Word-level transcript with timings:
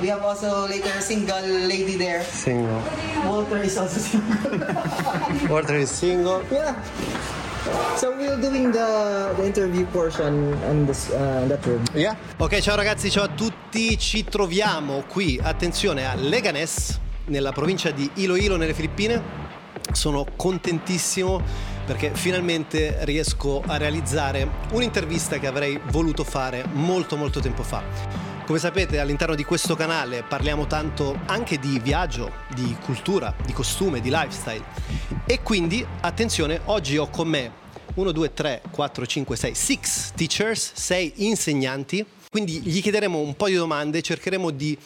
we 0.00 0.08
have 0.08 0.22
also 0.22 0.66
later 0.68 0.90
a 0.96 1.00
single 1.00 1.40
lady 1.42 1.96
there. 1.96 2.22
Single. 2.22 2.82
Walter 3.24 3.62
is 3.62 3.76
also 3.76 3.98
single. 3.98 5.48
Walter 5.48 5.76
is 5.76 5.90
single. 5.90 6.42
yeah. 6.50 6.74
So 7.96 8.16
we're 8.16 8.40
doing 8.40 8.70
the, 8.72 9.34
the 9.36 9.44
interview 9.44 9.84
portion 9.86 10.54
on 10.64 10.86
this 10.86 11.10
uh, 11.10 11.46
that 11.48 11.64
room. 11.66 11.84
Yeah. 11.94 12.16
Ok, 12.38 12.60
ciao 12.60 12.76
ragazzi, 12.76 13.10
ciao 13.10 13.24
a 13.24 13.28
tutti. 13.28 13.98
Ci 13.98 14.24
troviamo 14.24 15.04
qui, 15.08 15.38
attenzione, 15.42 16.06
a 16.06 16.14
Leganes, 16.14 16.98
nella 17.26 17.52
provincia 17.52 17.90
di 17.90 18.08
Iloilo, 18.14 18.56
nelle 18.56 18.74
Filippine. 18.74 19.46
Sono 19.92 20.24
contentissimo 20.36 21.42
perché 21.84 22.10
finalmente 22.12 22.98
riesco 23.00 23.62
a 23.66 23.78
realizzare 23.78 24.46
un'intervista 24.72 25.38
che 25.38 25.46
avrei 25.46 25.80
voluto 25.90 26.22
fare 26.22 26.64
molto 26.72 27.16
molto 27.16 27.40
tempo 27.40 27.62
fa. 27.62 28.37
Come 28.48 28.60
sapete 28.60 28.98
all'interno 28.98 29.34
di 29.34 29.44
questo 29.44 29.76
canale 29.76 30.24
parliamo 30.26 30.66
tanto 30.66 31.20
anche 31.26 31.58
di 31.58 31.78
viaggio, 31.80 32.32
di 32.54 32.74
cultura, 32.82 33.36
di 33.44 33.52
costume, 33.52 34.00
di 34.00 34.08
lifestyle. 34.08 34.64
E 35.26 35.42
quindi, 35.42 35.86
attenzione, 36.00 36.62
oggi 36.64 36.96
ho 36.96 37.10
con 37.10 37.28
me 37.28 37.52
1, 37.92 38.10
2, 38.10 38.32
3, 38.32 38.62
4, 38.70 39.04
5, 39.04 39.36
6, 39.36 39.54
6 39.54 39.80
teachers, 40.14 40.72
6 40.72 41.12
insegnanti. 41.16 42.02
Quindi 42.30 42.62
gli 42.62 42.80
chiederemo 42.80 43.18
un 43.18 43.36
po' 43.36 43.48
di 43.48 43.54
domande, 43.54 44.00
cercheremo 44.00 44.48
di 44.48 44.78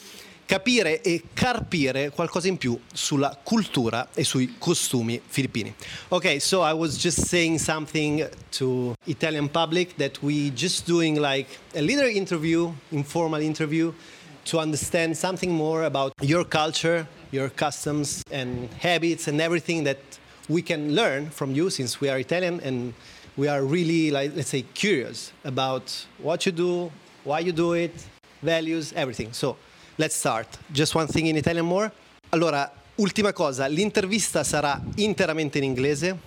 capire 0.53 1.01
e 1.01 1.23
carpire 1.33 2.11
qualcosa 2.11 2.47
in 2.47 2.59
più 2.59 2.79
sulla 2.93 3.39
cultura 3.43 4.11
e 4.13 4.23
sui 4.23 4.57
costumi 4.59 5.19
filippini. 5.27 5.75
Ok, 6.09 6.41
so 6.41 6.63
I 6.63 6.75
was 6.75 6.99
just 7.03 7.25
saying 7.25 7.59
something 7.59 8.29
to 8.59 8.95
Italian 9.07 9.49
public 9.49 9.97
that 9.97 10.19
we 10.21 10.53
just 10.55 10.87
doing 10.87 11.19
like 11.19 11.49
a 11.75 11.81
little 11.81 12.07
interview, 12.07 12.71
informal 12.91 13.41
interview 13.41 13.95
to 14.45 14.59
understand 14.59 15.17
something 15.17 15.51
more 15.51 15.87
about 15.87 16.13
your 16.21 16.47
culture, 16.47 17.07
your 17.31 17.49
customs 17.49 18.23
and 18.31 18.69
habits 18.79 19.29
and 19.29 19.41
everything 19.41 19.85
that 19.85 20.01
we 20.51 20.61
can 20.61 20.95
learn 20.95 21.31
from 21.31 21.55
you 21.55 21.71
since 21.71 21.99
we 21.99 22.11
are 22.11 22.19
Italian 22.19 22.61
and 22.61 22.93
we 23.39 23.49
are 23.49 23.65
really 23.65 24.11
like 24.11 24.37
let's 24.37 24.51
say 24.51 24.67
curious 24.75 25.33
about 25.45 26.07
what 26.19 26.45
you 26.45 26.53
do, 26.53 26.93
why 27.25 27.39
you 27.39 27.53
do 27.53 27.73
it, 27.73 27.95
values, 28.43 28.93
everything. 28.95 29.33
So 29.33 29.57
Let's 30.03 30.17
start. 30.17 30.59
Just 30.67 30.97
one 30.97 31.07
thing 31.07 31.29
in 31.29 31.37
Italian 31.37 31.65
more. 31.65 31.89
Allora, 32.31 32.69
ultima 32.97 33.33
cosa, 33.33 33.67
l'intervista 33.67 34.43
sarà 34.43 34.83
interamente 34.97 35.59
in 35.59 35.65
inglese, 35.65 36.19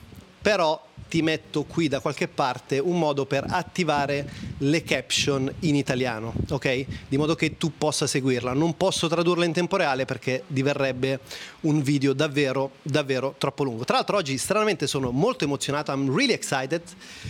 però 0.42 0.82
ti 1.10 1.22
metto 1.22 1.64
qui 1.64 1.90
da 1.90 2.00
qualche 2.00 2.30
parte 2.30 2.80
un 2.80 2.98
modo 2.98 3.26
per 3.26 3.44
attivare 3.50 4.30
le 4.60 4.82
caption 4.84 5.54
in 5.60 5.76
italiano, 5.76 6.34
ok? 6.52 6.86
Di 7.10 7.18
modo 7.18 7.36
che 7.36 7.58
tu 7.58 7.74
possa 7.78 8.08
seguirla. 8.08 8.54
Non 8.54 8.78
posso 8.78 9.10
tradurla 9.10 9.44
in 9.44 9.52
tempo 9.52 9.76
reale 9.76 10.06
perché 10.06 10.44
diverrebbe 10.48 11.20
un 11.64 11.82
video 11.82 12.14
davvero, 12.14 12.76
davvero 12.82 13.36
troppo 13.38 13.66
lungo. 13.66 13.84
Tra 13.84 13.98
l'altro 13.98 14.16
oggi 14.16 14.38
stranamente 14.38 14.88
sono 14.88 15.12
molto 15.12 15.44
emozionato, 15.44 15.92
I'm 15.92 16.16
really 16.16 16.32
excited. 16.32 16.82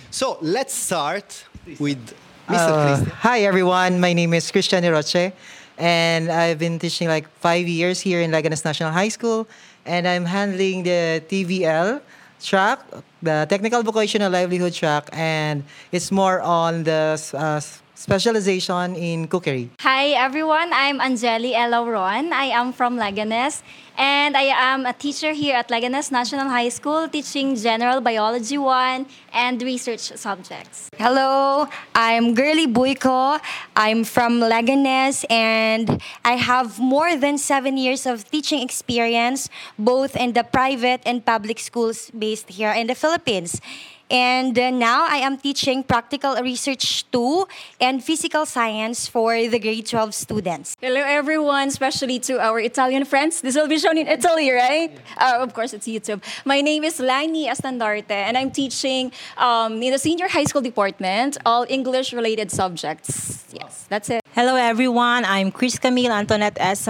So 0.10 0.38
let's 0.42 0.80
start 0.80 1.50
with 1.80 2.14
Mr. 2.48 2.70
Uh, 2.70 2.86
Christian. 2.86 3.12
hi 3.24 3.44
everyone, 3.46 3.98
my 3.98 4.14
name 4.14 4.36
is 4.38 4.52
Christian 4.52 4.88
Roche. 4.88 5.34
And 5.78 6.32
I've 6.32 6.60
been 6.60 6.80
teaching 6.80 7.08
like 7.08 7.28
five 7.40 7.68
years 7.68 8.00
here 8.00 8.22
in 8.22 8.32
Leganes 8.32 8.64
National 8.64 8.92
High 8.92 9.10
School, 9.10 9.48
and 9.86 10.08
I'm 10.08 10.26
handling 10.26 10.84
the 10.84 11.24
TVL 11.28 12.02
track, 12.42 12.80
the 13.22 13.46
Technical 13.50 13.84
Vocational 13.84 14.32
Livelihood 14.32 14.74
track, 14.74 15.10
and 15.12 15.64
it's 15.92 16.12
more 16.12 16.42
on 16.42 16.84
the 16.84 17.20
uh, 17.34 17.62
specialization 17.96 18.96
in 18.96 19.28
cookery. 19.28 19.70
Hi 19.80 20.10
everyone, 20.20 20.70
I'm 20.74 21.00
Angeli 21.00 21.54
Elauron. 21.54 22.32
I 22.32 22.52
am 22.52 22.74
from 22.74 22.98
Leganes 22.98 23.64
and 23.98 24.36
I 24.36 24.52
am 24.52 24.86
a 24.86 24.94
teacher 24.94 25.32
here 25.32 25.56
at 25.56 25.70
Leganes 25.70 26.12
National 26.12 26.50
High 26.50 26.70
School 26.70 27.08
teaching 27.08 27.56
General 27.56 28.02
Biology 28.02 28.58
1 28.58 29.06
and 29.34 29.62
research 29.62 30.12
subjects. 30.20 30.90
Hello, 30.98 31.68
I'm 31.96 32.36
Girly 32.36 32.68
Buiko. 32.68 33.40
I'm 33.76 34.04
from 34.04 34.40
Leganes 34.40 35.24
and 35.32 36.02
I 36.24 36.34
have 36.34 36.78
more 36.78 37.16
than 37.16 37.38
seven 37.38 37.78
years 37.78 38.06
of 38.06 38.30
teaching 38.30 38.62
experience 38.62 39.50
both 39.80 40.16
in 40.16 40.34
the 40.34 40.44
private 40.44 41.02
and 41.06 41.26
public 41.26 41.60
schools 41.60 42.12
based 42.12 42.50
here 42.50 42.72
in 42.72 42.88
the 42.88 42.96
Philippines. 42.96 43.62
And 44.10 44.58
uh, 44.58 44.70
now 44.70 45.08
I 45.10 45.18
am 45.18 45.38
teaching 45.38 45.82
practical 45.84 46.36
research 46.36 47.10
2 47.12 47.48
and 47.82 48.04
physical 48.04 48.46
science 48.46 49.08
for 49.08 49.34
the 49.34 49.58
grade 49.58 49.88
12 49.88 50.14
students. 50.14 50.78
Hello 50.80 51.02
everyone, 51.02 51.70
especially 51.70 52.20
to 52.20 52.40
our 52.40 52.60
Italian 52.60 53.06
friends. 53.06 53.42
This 53.42 53.56
will 53.56 53.68
be 53.68 53.80
shown 53.80 53.98
in 53.98 54.08
Italy, 54.08 54.52
right? 54.52 54.92
Uh, 55.18 55.38
of 55.40 55.54
course, 55.54 55.74
it's 55.74 55.88
YouTube. 55.88 56.22
My 56.46 56.62
name 56.62 56.84
is 56.84 57.00
Lani 57.00 57.48
Estandarte 57.48 58.12
and 58.12 58.38
I'm 58.38 58.52
teaching 58.52 59.12
um, 59.38 59.82
in 59.82 59.92
the 59.92 60.00
senior 60.00 60.28
high 60.28 60.46
school 60.46 60.62
department 60.62 61.38
all 61.46 61.66
English 61.68 62.14
related 62.14 62.52
subjects. 62.52 63.44
Yes, 63.52 63.86
that's 63.90 64.10
it. 64.12 64.22
Hello 64.36 64.56
everyone, 64.56 65.26
I'm 65.26 65.52
Chris 65.52 65.80
Camille 65.80 66.12
Antoinette 66.12 66.58
S. 66.60 66.88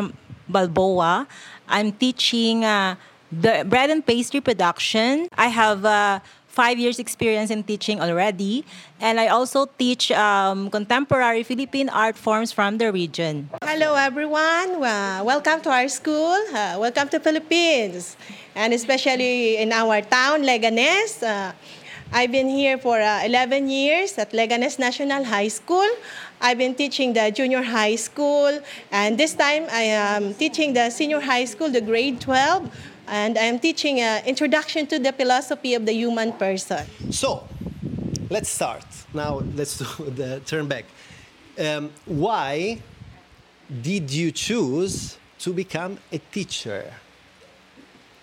Balboa. 0.50 1.28
I'm 1.68 1.94
teaching 1.94 2.66
uh, 2.66 2.96
the 3.32 3.66
bread 3.68 3.90
and 3.90 4.06
pastry 4.06 4.42
production. 4.42 5.28
I 5.38 5.48
have 5.48 5.86
uh, 5.86 6.20
five 6.56 6.80
years 6.80 6.98
experience 6.98 7.52
in 7.52 7.68
teaching 7.68 8.00
already. 8.00 8.64
And 9.04 9.20
I 9.20 9.28
also 9.28 9.68
teach 9.78 10.10
um, 10.16 10.72
contemporary 10.72 11.44
Philippine 11.44 11.90
art 11.90 12.16
forms 12.16 12.56
from 12.56 12.80
the 12.80 12.96
region. 12.96 13.52
Hello, 13.62 13.94
everyone. 13.94 14.80
Welcome 14.80 15.60
to 15.68 15.70
our 15.70 15.90
school. 15.92 16.40
Uh, 16.56 16.80
welcome 16.80 17.12
to 17.12 17.20
Philippines. 17.20 18.16
And 18.56 18.74
especially 18.74 19.58
in 19.58 19.76
our 19.76 20.02
town, 20.02 20.48
Leganes. 20.48 21.20
Uh, 21.22 21.52
I've 22.14 22.32
been 22.32 22.48
here 22.48 22.78
for 22.78 23.02
uh, 23.02 23.26
11 23.26 23.68
years 23.68 24.18
at 24.18 24.32
Leganes 24.32 24.80
National 24.80 25.26
High 25.26 25.50
School. 25.50 25.90
I've 26.40 26.58
been 26.58 26.76
teaching 26.76 27.12
the 27.12 27.32
junior 27.32 27.64
high 27.64 27.96
school, 27.96 28.62
and 28.92 29.18
this 29.18 29.34
time 29.34 29.66
I 29.72 29.90
am 29.98 30.34
teaching 30.36 30.74
the 30.74 30.92
senior 30.92 31.20
high 31.20 31.46
school, 31.46 31.70
the 31.70 31.82
grade 31.82 32.22
12 32.22 32.70
and 33.08 33.38
I'm 33.38 33.60
teaching 33.60 34.00
an 34.00 34.26
introduction 34.26 34.88
to 34.88 35.00
the 35.00 35.12
philosophy 35.12 35.74
of 35.74 35.86
the 35.86 35.94
human 35.94 36.34
person. 36.34 36.86
So, 37.12 37.48
let's 38.30 38.50
start. 38.50 38.86
Now, 39.14 39.42
let's 39.56 39.78
do 39.98 40.10
the 40.10 40.42
turn 40.46 40.68
back. 40.68 40.86
Um, 41.60 41.92
why 42.06 42.80
did 43.82 44.12
you 44.12 44.32
choose 44.32 45.18
to 45.40 45.54
become 45.54 45.98
a 46.12 46.18
teacher? 46.18 46.94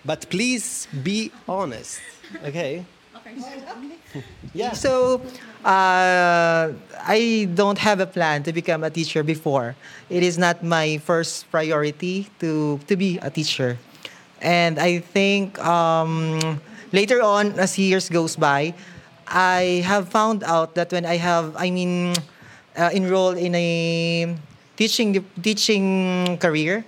But 0.05 0.29
please 0.29 0.87
be 1.03 1.31
honest, 1.47 2.01
okay? 2.43 2.85
yeah. 4.53 4.73
So, 4.73 5.21
uh, 5.63 6.73
I 7.07 7.47
don't 7.53 7.77
have 7.77 8.01
a 8.01 8.05
plan 8.05 8.43
to 8.43 8.53
become 8.53 8.83
a 8.83 8.89
teacher 8.89 9.23
before. 9.23 9.75
It 10.09 10.23
is 10.23 10.37
not 10.37 10.63
my 10.63 10.97
first 10.97 11.49
priority 11.49 12.27
to, 12.39 12.79
to 12.87 12.95
be 12.97 13.17
a 13.19 13.29
teacher. 13.29 13.77
And 14.43 14.77
I 14.77 14.99
think 14.99 15.57
um, 15.63 16.59
later 16.91 17.23
on, 17.23 17.57
as 17.57 17.79
years 17.79 18.09
goes 18.09 18.35
by, 18.35 18.75
I 19.25 19.81
have 19.87 20.09
found 20.09 20.43
out 20.43 20.75
that 20.75 20.91
when 20.91 21.05
I 21.05 21.15
have, 21.15 21.55
I 21.55 21.71
mean, 21.71 22.13
uh, 22.75 22.91
enrolled 22.93 23.37
in 23.37 23.55
a 23.55 24.35
teaching 24.75 25.23
teaching 25.41 26.37
career, 26.37 26.83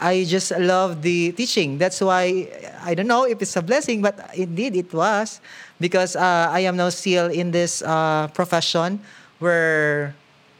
I 0.00 0.26
just 0.26 0.50
love 0.58 1.02
the 1.02 1.32
teaching. 1.32 1.78
That's 1.78 2.00
why 2.02 2.50
I 2.82 2.94
don't 2.94 3.06
know 3.06 3.24
if 3.24 3.42
it's 3.42 3.54
a 3.54 3.62
blessing, 3.62 4.02
but 4.02 4.18
indeed 4.34 4.74
it 4.74 4.92
was, 4.92 5.40
because 5.78 6.16
uh, 6.16 6.50
I 6.50 6.66
am 6.66 6.76
now 6.76 6.90
still 6.90 7.30
in 7.30 7.50
this 7.50 7.82
uh, 7.82 8.26
profession 8.34 9.00
where 9.38 10.14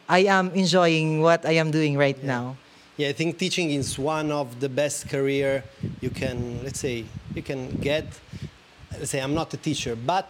I 0.08 0.30
am 0.30 0.50
enjoying 0.54 1.20
what 1.20 1.44
I 1.44 1.58
am 1.58 1.70
doing 1.70 1.98
right 1.98 2.18
yeah. 2.18 2.26
now. 2.26 2.56
Yeah, 2.98 3.10
I 3.10 3.12
think 3.12 3.38
teaching 3.38 3.70
is 3.70 3.96
one 3.96 4.32
of 4.32 4.58
the 4.58 4.68
best 4.68 5.08
career 5.08 5.62
you 6.00 6.10
can, 6.10 6.64
let's 6.64 6.80
say, 6.80 7.04
you 7.32 7.42
can 7.42 7.70
get. 7.76 8.06
Let's 8.90 9.10
say 9.10 9.20
I'm 9.20 9.34
not 9.34 9.54
a 9.54 9.56
teacher, 9.56 9.94
but 9.94 10.28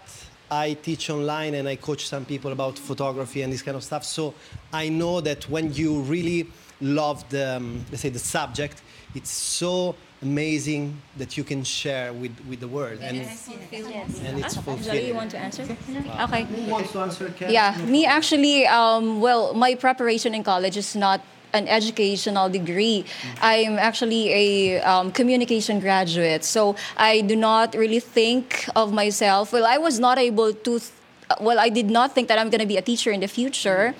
I 0.50 0.74
teach 0.74 1.08
online 1.08 1.54
and 1.54 1.66
I 1.66 1.76
coach 1.76 2.06
some 2.06 2.26
people 2.26 2.52
about 2.52 2.78
photography 2.78 3.40
and 3.40 3.50
this 3.50 3.62
kind 3.62 3.74
of 3.74 3.82
stuff. 3.82 4.04
So 4.04 4.34
I 4.70 4.90
know 4.90 5.22
that 5.22 5.48
when 5.48 5.72
you 5.72 6.02
really 6.02 6.46
love 6.82 7.26
the, 7.30 7.56
um, 7.56 7.86
let's 7.90 8.02
say, 8.02 8.10
the 8.10 8.18
subject, 8.18 8.82
it's 9.14 9.30
so 9.30 9.94
amazing 10.20 11.00
that 11.16 11.38
you 11.38 11.44
can 11.44 11.64
share 11.64 12.12
with, 12.12 12.38
with 12.46 12.60
the 12.60 12.68
world. 12.68 12.98
And, 13.00 13.16
yes. 13.16 13.48
and 14.26 14.40
it's 14.40 14.56
fulfilling. 14.56 14.78
Angela, 14.78 15.00
you 15.00 15.14
want 15.14 15.30
to 15.30 15.38
answer? 15.38 15.64
Wow. 16.04 16.24
Okay. 16.24 16.44
Who 16.44 16.70
wants 16.70 16.92
to 16.92 16.98
answer, 16.98 17.32
Kat? 17.34 17.50
Yeah, 17.50 17.78
me 17.86 18.04
actually, 18.04 18.66
um, 18.66 19.22
well, 19.22 19.54
my 19.54 19.74
preparation 19.74 20.34
in 20.34 20.44
college 20.44 20.76
is 20.76 20.94
not 20.94 21.22
an 21.52 21.68
educational 21.68 22.48
degree. 22.48 23.04
I'm 23.40 23.78
actually 23.78 24.32
a 24.32 24.80
um, 24.82 25.12
communication 25.12 25.80
graduate, 25.80 26.44
so 26.44 26.76
I 26.96 27.20
do 27.22 27.36
not 27.36 27.74
really 27.74 28.00
think 28.00 28.68
of 28.76 28.92
myself. 28.92 29.52
Well, 29.52 29.66
I 29.66 29.78
was 29.78 29.98
not 29.98 30.18
able 30.18 30.52
to. 30.52 30.80
Well, 31.40 31.58
I 31.58 31.68
did 31.68 31.90
not 31.90 32.14
think 32.14 32.28
that 32.28 32.38
I'm 32.38 32.48
going 32.48 32.60
to 32.60 32.66
be 32.66 32.78
a 32.78 32.82
teacher 32.82 33.10
in 33.10 33.20
the 33.20 33.28
future. 33.28 33.94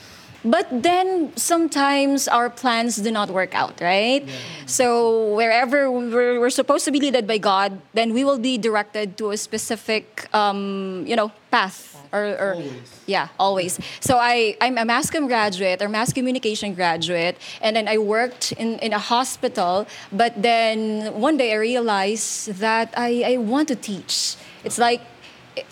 But 0.45 0.69
then 0.71 1.33
sometimes 1.37 2.29
our 2.29 2.49
plans 2.49 2.97
do 2.97 3.11
not 3.11 3.29
work 3.29 3.55
out, 3.55 3.81
right? 3.81 4.23
So 4.67 5.35
wherever 5.35 5.91
we're, 5.91 6.39
we're 6.39 6.51
supposed 6.51 6.85
to 6.85 6.93
be 6.93 7.01
led 7.11 7.27
by 7.27 7.39
God, 7.39 7.81
then 7.93 8.15
we 8.15 8.23
will 8.23 8.39
be 8.39 8.57
directed 8.57 9.19
to 9.19 9.33
a 9.33 9.37
specific, 9.37 10.33
um, 10.33 11.05
you 11.07 11.17
know, 11.17 11.33
path. 11.51 11.88
Or, 12.13 12.25
or 12.39 12.53
Always. 12.55 13.01
yeah, 13.07 13.29
always. 13.39 13.79
So 14.01 14.17
I, 14.19 14.57
I'm 14.61 14.79
a 14.79 14.85
mass 14.85 15.11
comm 15.11 15.27
graduate 15.29 15.83
or 15.83 15.89
mass 15.89 16.13
communication 16.13 16.75
graduate, 16.75 17.37
and 17.61 17.77
then 17.77 17.87
I 17.89 17.99
worked 17.99 18.53
in, 18.53 18.79
in 18.81 18.93
a 18.93 18.99
hospital. 18.99 19.87
But 20.13 20.41
then 20.41 21.13
one 21.21 21.37
day 21.37 21.53
I 21.53 21.57
realized 21.57 22.55
that 22.61 22.95
I, 22.97 23.35
I 23.35 23.37
want 23.37 23.69
to 23.69 23.77
teach. 23.77 24.37
It's 24.65 24.79
like 24.79 25.03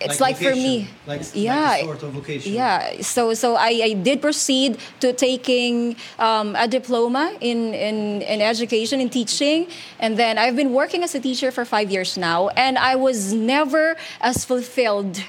it's 0.00 0.18
Like 0.20 0.40
like, 0.40 0.42
for 0.42 0.54
me 0.56 0.88
like- 1.06 1.20
like 1.20 1.28
yeah 1.32 1.78
sort 1.80 2.02
of 2.02 2.10
vocation. 2.10 2.52
yeah 2.52 3.00
so 3.02 3.34
so 3.34 3.54
I, 3.54 3.70
I 3.84 3.92
did 3.92 4.20
proceed 4.20 4.78
to 4.98 5.12
taking 5.12 5.94
um, 6.18 6.56
a 6.56 6.66
diploma 6.66 7.36
in, 7.40 7.72
in 7.72 8.20
in 8.22 8.42
education 8.42 9.00
and 9.00 9.12
teaching 9.12 9.68
and 10.00 10.16
then 10.18 10.38
I've 10.38 10.56
been 10.56 10.72
working 10.74 11.04
as 11.04 11.14
a 11.14 11.20
teacher 11.20 11.52
for 11.52 11.64
five 11.64 11.88
years 11.88 12.18
now 12.18 12.48
and 12.56 12.76
I 12.78 12.96
was 12.96 13.32
never 13.32 13.94
as 14.20 14.44
fulfilled 14.44 15.22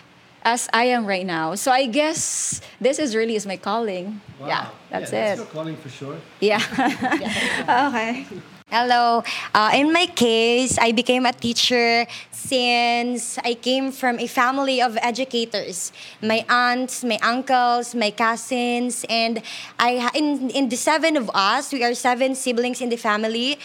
as 0.47 0.69
I 0.71 0.95
am 0.95 1.05
right 1.05 1.25
now 1.27 1.55
so 1.55 1.75
I 1.75 1.91
guess 1.91 2.61
this 2.79 2.99
is 2.99 3.15
really 3.15 3.35
is 3.35 3.45
my 3.45 3.57
calling 3.59 4.21
yeah 4.39 4.71
that's 4.89 5.11
it 5.11 5.43
calling 5.51 5.75
for 5.75 5.89
sure. 5.91 6.15
yeah 6.39 6.63
Okay. 7.91 8.25
Hello. 8.67 9.23
Uh, 9.55 9.71
in 9.79 9.93
my 9.93 10.07
case, 10.11 10.77
I 10.77 10.91
became 10.91 11.25
a 11.25 11.31
teacher 11.31 12.03
since 12.35 13.39
I 13.39 13.55
came 13.55 13.95
from 13.95 14.19
a 14.19 14.27
family 14.27 14.81
of 14.83 14.99
educators. 14.99 15.95
My 16.19 16.43
aunts, 16.51 16.99
my 17.07 17.15
uncles, 17.23 17.95
my 17.95 18.11
cousins, 18.11 19.07
and 19.07 19.39
I 19.79 20.11
in 20.11 20.51
in 20.51 20.67
the 20.67 20.75
seven 20.75 21.15
of 21.15 21.31
us, 21.31 21.71
we 21.71 21.79
are 21.87 21.95
seven 21.95 22.35
siblings 22.35 22.83
in 22.83 22.91
the 22.91 22.99
family. 22.99 23.55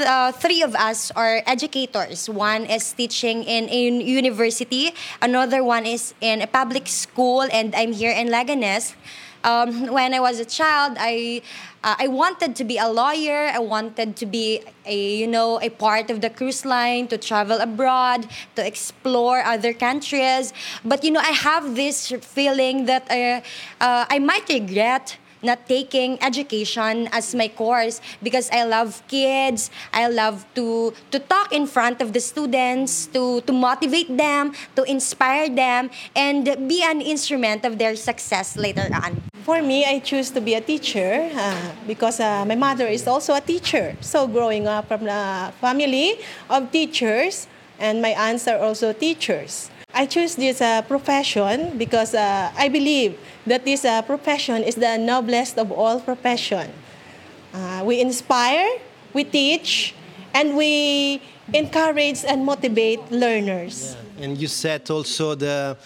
Uh, 0.00 0.32
three 0.32 0.62
of 0.62 0.74
us 0.74 1.10
are 1.12 1.42
educators. 1.46 2.28
One 2.28 2.64
is 2.64 2.92
teaching 2.92 3.44
in 3.44 3.68
a 3.68 4.02
university. 4.02 4.94
Another 5.20 5.62
one 5.62 5.84
is 5.84 6.14
in 6.20 6.40
a 6.40 6.46
public 6.46 6.88
school, 6.88 7.42
and 7.52 7.74
I'm 7.74 7.92
here 7.92 8.12
in 8.12 8.28
Leganes 8.28 8.94
um, 9.44 9.86
when 9.86 10.12
I 10.14 10.20
was 10.20 10.38
a 10.40 10.44
child, 10.44 10.96
I 10.98 11.42
uh, 11.82 11.96
I 11.98 12.08
wanted 12.08 12.54
to 12.56 12.64
be 12.64 12.76
a 12.76 12.88
lawyer. 12.88 13.48
I 13.48 13.58
wanted 13.58 14.16
to 14.16 14.26
be 14.26 14.60
a 14.84 15.16
you 15.16 15.26
know 15.26 15.60
a 15.62 15.70
part 15.70 16.10
of 16.10 16.20
the 16.20 16.28
cruise 16.28 16.64
line 16.64 17.08
to 17.08 17.16
travel 17.16 17.58
abroad 17.58 18.28
to 18.56 18.66
explore 18.66 19.42
other 19.42 19.72
countries. 19.72 20.52
But 20.84 21.04
you 21.04 21.10
know 21.10 21.20
I 21.20 21.32
have 21.32 21.74
this 21.74 22.12
feeling 22.20 22.84
that 22.86 23.10
uh, 23.10 23.40
uh, 23.82 24.04
I 24.10 24.18
might 24.18 24.48
regret 24.48 25.16
not 25.42 25.66
taking 25.68 26.20
education 26.22 27.08
as 27.12 27.34
my 27.34 27.48
course 27.48 28.00
because 28.22 28.50
I 28.50 28.64
love 28.64 29.02
kids. 29.08 29.70
I 29.92 30.08
love 30.08 30.44
to 30.54 30.92
to 31.10 31.18
talk 31.18 31.52
in 31.52 31.66
front 31.66 32.00
of 32.00 32.12
the 32.12 32.20
students, 32.20 33.06
to 33.16 33.40
to 33.42 33.52
motivate 33.52 34.12
them, 34.16 34.52
to 34.76 34.82
inspire 34.84 35.48
them, 35.48 35.90
and 36.14 36.44
be 36.68 36.82
an 36.82 37.00
instrument 37.00 37.64
of 37.64 37.78
their 37.78 37.96
success 37.96 38.56
later 38.56 38.88
on. 38.92 39.22
For 39.42 39.62
me, 39.62 39.84
I 39.88 39.98
choose 39.98 40.30
to 40.36 40.40
be 40.40 40.54
a 40.54 40.60
teacher 40.60 41.32
uh, 41.32 41.72
because 41.86 42.20
uh, 42.20 42.44
my 42.44 42.54
mother 42.54 42.86
is 42.86 43.08
also 43.08 43.34
a 43.34 43.40
teacher. 43.40 43.96
So 44.00 44.28
growing 44.28 44.68
up 44.68 44.88
from 44.88 45.08
a 45.08 45.52
family 45.60 46.20
of 46.48 46.70
teachers, 46.70 47.48
and 47.80 48.02
my 48.02 48.12
aunts 48.12 48.46
are 48.46 48.60
also 48.60 48.92
teachers. 48.92 49.72
I 49.92 50.06
choose 50.06 50.36
this 50.36 50.60
uh, 50.60 50.82
profession 50.82 51.76
because 51.76 52.14
uh, 52.14 52.52
I 52.56 52.68
believe 52.68 53.18
that 53.46 53.64
this 53.64 53.84
uh, 53.84 54.02
profession 54.02 54.62
is 54.62 54.76
the 54.76 54.96
noblest 54.98 55.58
of 55.58 55.72
all 55.72 56.00
profession. 56.00 56.70
Uh, 57.52 57.82
we 57.84 58.00
inspire, 58.00 58.68
we 59.12 59.24
teach, 59.24 59.94
and 60.32 60.56
we 60.56 61.20
encourage 61.52 62.24
and 62.24 62.44
motivate 62.44 63.00
learners. 63.10 63.96
And 64.20 64.38
you 64.38 64.46
set 64.46 64.90
also 64.90 65.34
the, 65.34 65.76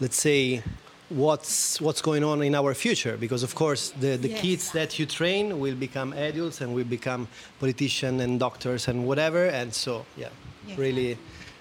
let's 0.00 0.20
say, 0.20 0.62
what's 1.10 1.80
what's 1.80 2.00
going 2.02 2.24
on 2.24 2.42
in 2.42 2.54
our 2.54 2.72
future 2.74 3.16
because 3.18 3.42
of 3.42 3.54
course 3.54 3.90
the, 4.00 4.16
the 4.16 4.28
Yes. 4.28 4.40
kids 4.40 4.70
that 4.72 4.98
you 4.98 5.04
train 5.06 5.60
will 5.60 5.74
become 5.74 6.14
adults 6.14 6.62
and 6.62 6.74
will 6.74 6.84
become 6.88 7.28
politicians 7.60 8.22
and 8.22 8.40
doctors 8.40 8.88
and 8.88 9.06
whatever 9.06 9.44
and 9.46 9.72
so 9.72 10.06
yeah 10.16 10.30
really 10.78 11.18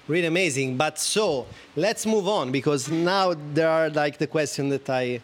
really 0.07 0.27
amazing 0.27 0.75
but 0.77 0.99
so 0.99 1.45
let's 1.75 2.05
move 2.05 2.27
on 2.27 2.51
because 2.51 2.89
now 2.89 3.33
there 3.53 3.69
are 3.69 3.89
like 3.89 4.17
the 4.17 4.27
question 4.27 4.69
that 4.69 4.89
i 4.89 5.19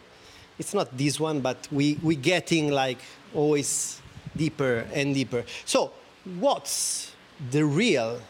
it's 0.58 0.74
not 0.74 0.96
this 0.96 1.20
one 1.20 1.40
but 1.40 1.68
we 1.70 1.98
we 2.02 2.16
getting 2.16 2.70
like 2.70 2.98
always 3.34 4.00
deeper 4.36 4.86
and 4.92 5.14
deeper 5.14 5.44
so 5.64 5.92
what's 6.38 7.12
the 7.50 7.64
real 7.64 8.20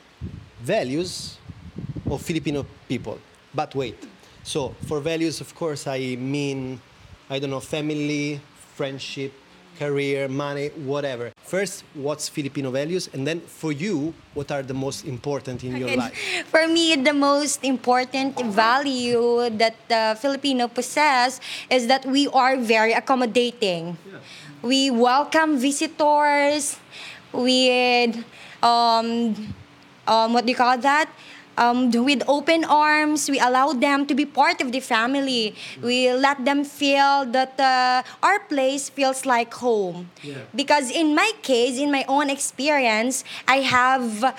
values 0.61 1.39
of 2.11 2.23
Filipino 2.23 2.67
people. 2.89 3.19
But 3.55 3.75
wait. 3.75 3.97
So 4.43 4.75
for 4.87 5.01
values, 5.01 5.41
of 5.41 5.55
course, 5.55 5.87
I 5.87 6.17
mean, 6.17 6.81
I 7.29 7.39
don't 7.39 7.51
know, 7.51 7.61
family, 7.61 8.41
friendship, 8.75 9.33
career, 9.79 10.29
money, 10.29 10.69
whatever. 10.85 11.33
First, 11.43 11.85
what's 11.95 12.29
Filipino 12.29 12.71
values, 12.71 13.09
and 13.13 13.27
then 13.27 13.41
for 13.41 13.73
you, 13.73 14.15
what 14.35 14.51
are 14.51 14.63
the 14.63 14.75
most 14.75 15.05
important 15.05 15.65
in 15.65 15.77
your 15.77 15.97
life? 15.97 16.15
For 16.53 16.69
me, 16.69 16.97
the 16.97 17.15
most 17.15 17.65
important 17.65 18.39
value 18.53 19.49
that 19.51 19.75
the 19.89 20.17
Filipino 20.21 20.69
possess 20.69 21.41
is 21.71 21.87
that 21.87 22.05
we 22.05 22.29
are 22.29 22.57
very 22.57 22.93
accommodating. 22.93 23.97
We 24.63 24.91
welcome 24.91 25.59
visitors 25.59 26.77
with 27.33 28.23
um, 28.63 29.35
um, 30.07 30.33
what 30.35 30.45
do 30.45 30.53
you 30.53 30.57
call 30.57 30.77
that? 30.79 31.09
Um, 31.61 31.93
with 31.93 32.23
open 32.27 32.65
arms, 32.65 33.29
we 33.29 33.39
allow 33.39 33.73
them 33.77 34.07
to 34.07 34.15
be 34.15 34.25
part 34.25 34.63
of 34.63 34.73
the 34.73 34.81
family. 34.81 35.55
We 35.83 36.11
let 36.11 36.43
them 36.43 36.65
feel 36.65 37.27
that 37.37 37.61
uh, 37.61 38.03
our 38.25 38.41
place 38.49 38.89
feels 38.89 39.27
like 39.27 39.53
home. 39.53 40.09
Yeah. 40.23 40.49
Because 40.57 40.91
in 40.91 41.15
my 41.15 41.33
case, 41.43 41.77
in 41.77 41.93
my 41.93 42.07
own 42.09 42.31
experience, 42.31 43.25
I 43.47 43.61
have 43.61 44.35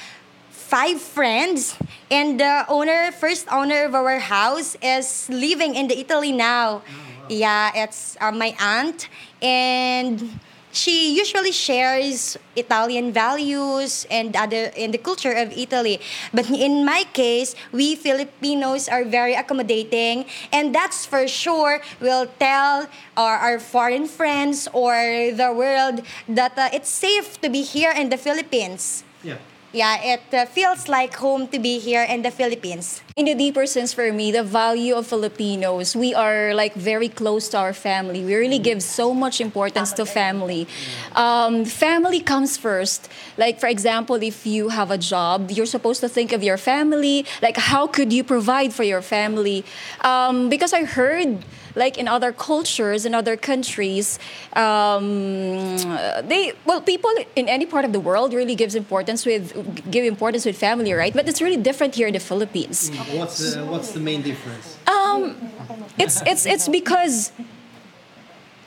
five 0.50 1.02
friends 1.02 1.78
and 2.10 2.40
the 2.40 2.66
owner 2.70 3.12
first 3.12 3.46
owner 3.52 3.84
of 3.84 3.94
our 3.94 4.20
house 4.20 4.78
is 4.82 5.28
living 5.28 5.76
in 5.76 5.90
the 5.92 6.00
italy 6.00 6.32
now 6.32 6.82
yeah 7.28 7.76
it's 7.76 8.16
uh, 8.22 8.32
my 8.32 8.56
aunt 8.56 9.10
and 9.42 10.40
she 10.72 11.16
usually 11.16 11.52
shares 11.52 12.38
italian 12.56 13.12
values 13.12 14.06
and 14.10 14.36
other 14.36 14.72
in 14.76 14.92
the 14.92 14.98
culture 14.98 15.32
of 15.32 15.52
italy 15.56 16.00
but 16.34 16.50
in 16.50 16.84
my 16.86 17.04
case 17.14 17.56
we 17.72 17.96
filipinos 17.96 18.88
are 18.90 19.04
very 19.04 19.34
accommodating 19.36 20.26
and 20.52 20.74
that's 20.76 21.06
for 21.06 21.28
sure 21.28 21.82
We'll 22.00 22.28
tell 22.40 22.88
our, 23.18 23.38
our 23.38 23.60
foreign 23.60 24.08
friends 24.08 24.68
or 24.74 24.94
the 25.32 25.54
world 25.54 26.02
that 26.28 26.58
uh, 26.58 26.70
it's 26.74 26.90
safe 26.90 27.40
to 27.42 27.50
be 27.50 27.62
here 27.62 27.92
in 27.92 28.10
the 28.10 28.18
philippines 28.18 29.04
Yeah. 29.24 29.38
Yeah, 29.74 30.02
it 30.04 30.22
uh, 30.34 30.46
feels 30.46 30.88
like 30.90 31.16
home 31.16 31.48
to 31.48 31.60
be 31.60 31.80
here 31.80 32.04
in 32.04 32.22
the 32.22 32.32
Philippines. 32.32 33.02
in 33.16 33.28
a 33.28 33.36
deeper 33.36 33.66
sense 33.66 33.94
for 33.94 34.12
me 34.14 34.32
the 34.32 34.44
value 34.44 34.96
of 34.96 35.06
filipinos 35.06 35.96
we 35.96 36.16
are 36.16 36.56
like 36.56 36.74
very 36.74 37.10
close 37.10 37.50
to 37.50 37.58
our 37.58 37.74
family. 37.74 38.24
We 38.24 38.36
really 38.36 38.60
give 38.60 38.82
so 38.82 39.14
much 39.14 39.42
importance 39.42 39.92
to 39.94 40.06
family. 40.06 40.68
Um, 41.16 41.66
family 41.66 42.22
comes 42.22 42.58
first. 42.58 43.10
Like 43.38 43.60
for 43.60 43.68
example 43.68 44.16
if 44.16 44.46
you 44.48 44.70
have 44.70 44.92
a 44.92 44.98
job 44.98 45.52
you're 45.52 45.70
supposed 45.78 46.00
to 46.02 46.10
think 46.10 46.32
of 46.32 46.42
your 46.42 46.58
family. 46.58 47.26
Like 47.42 47.58
how 47.58 47.86
could 47.86 48.14
you 48.14 48.24
provide 48.24 48.74
for 48.74 48.84
your 48.84 49.02
family? 49.02 49.64
Um, 50.02 50.50
because 50.50 50.74
i 50.74 50.84
heard 50.84 51.44
like 51.76 51.98
in 51.98 52.08
other 52.08 52.32
cultures 52.32 53.06
in 53.06 53.14
other 53.16 53.36
countries 53.38 54.20
um, 54.54 55.78
they 56.28 56.54
well 56.66 56.82
people 56.82 57.12
in 57.36 57.48
any 57.48 57.66
part 57.66 57.86
of 57.86 57.92
the 57.94 58.00
world 58.00 58.34
really 58.34 58.56
gives 58.56 58.76
importance 58.76 59.26
with 59.26 59.54
give 59.92 60.06
importance 60.06 60.46
with 60.46 60.58
family 60.58 60.94
right 60.94 61.14
but 61.14 61.28
it's 61.30 61.42
really 61.42 61.58
different 61.58 61.96
here 61.96 62.08
in 62.08 62.14
the 62.14 62.20
philippines 62.20 62.90
What's 63.14 63.38
the, 63.56 63.66
what's 63.66 63.92
the 63.92 64.00
main 64.00 64.22
difference? 64.22 64.78
it's 65.98 66.22
it's 66.32 66.46
it's 66.46 66.68
because 66.68 67.32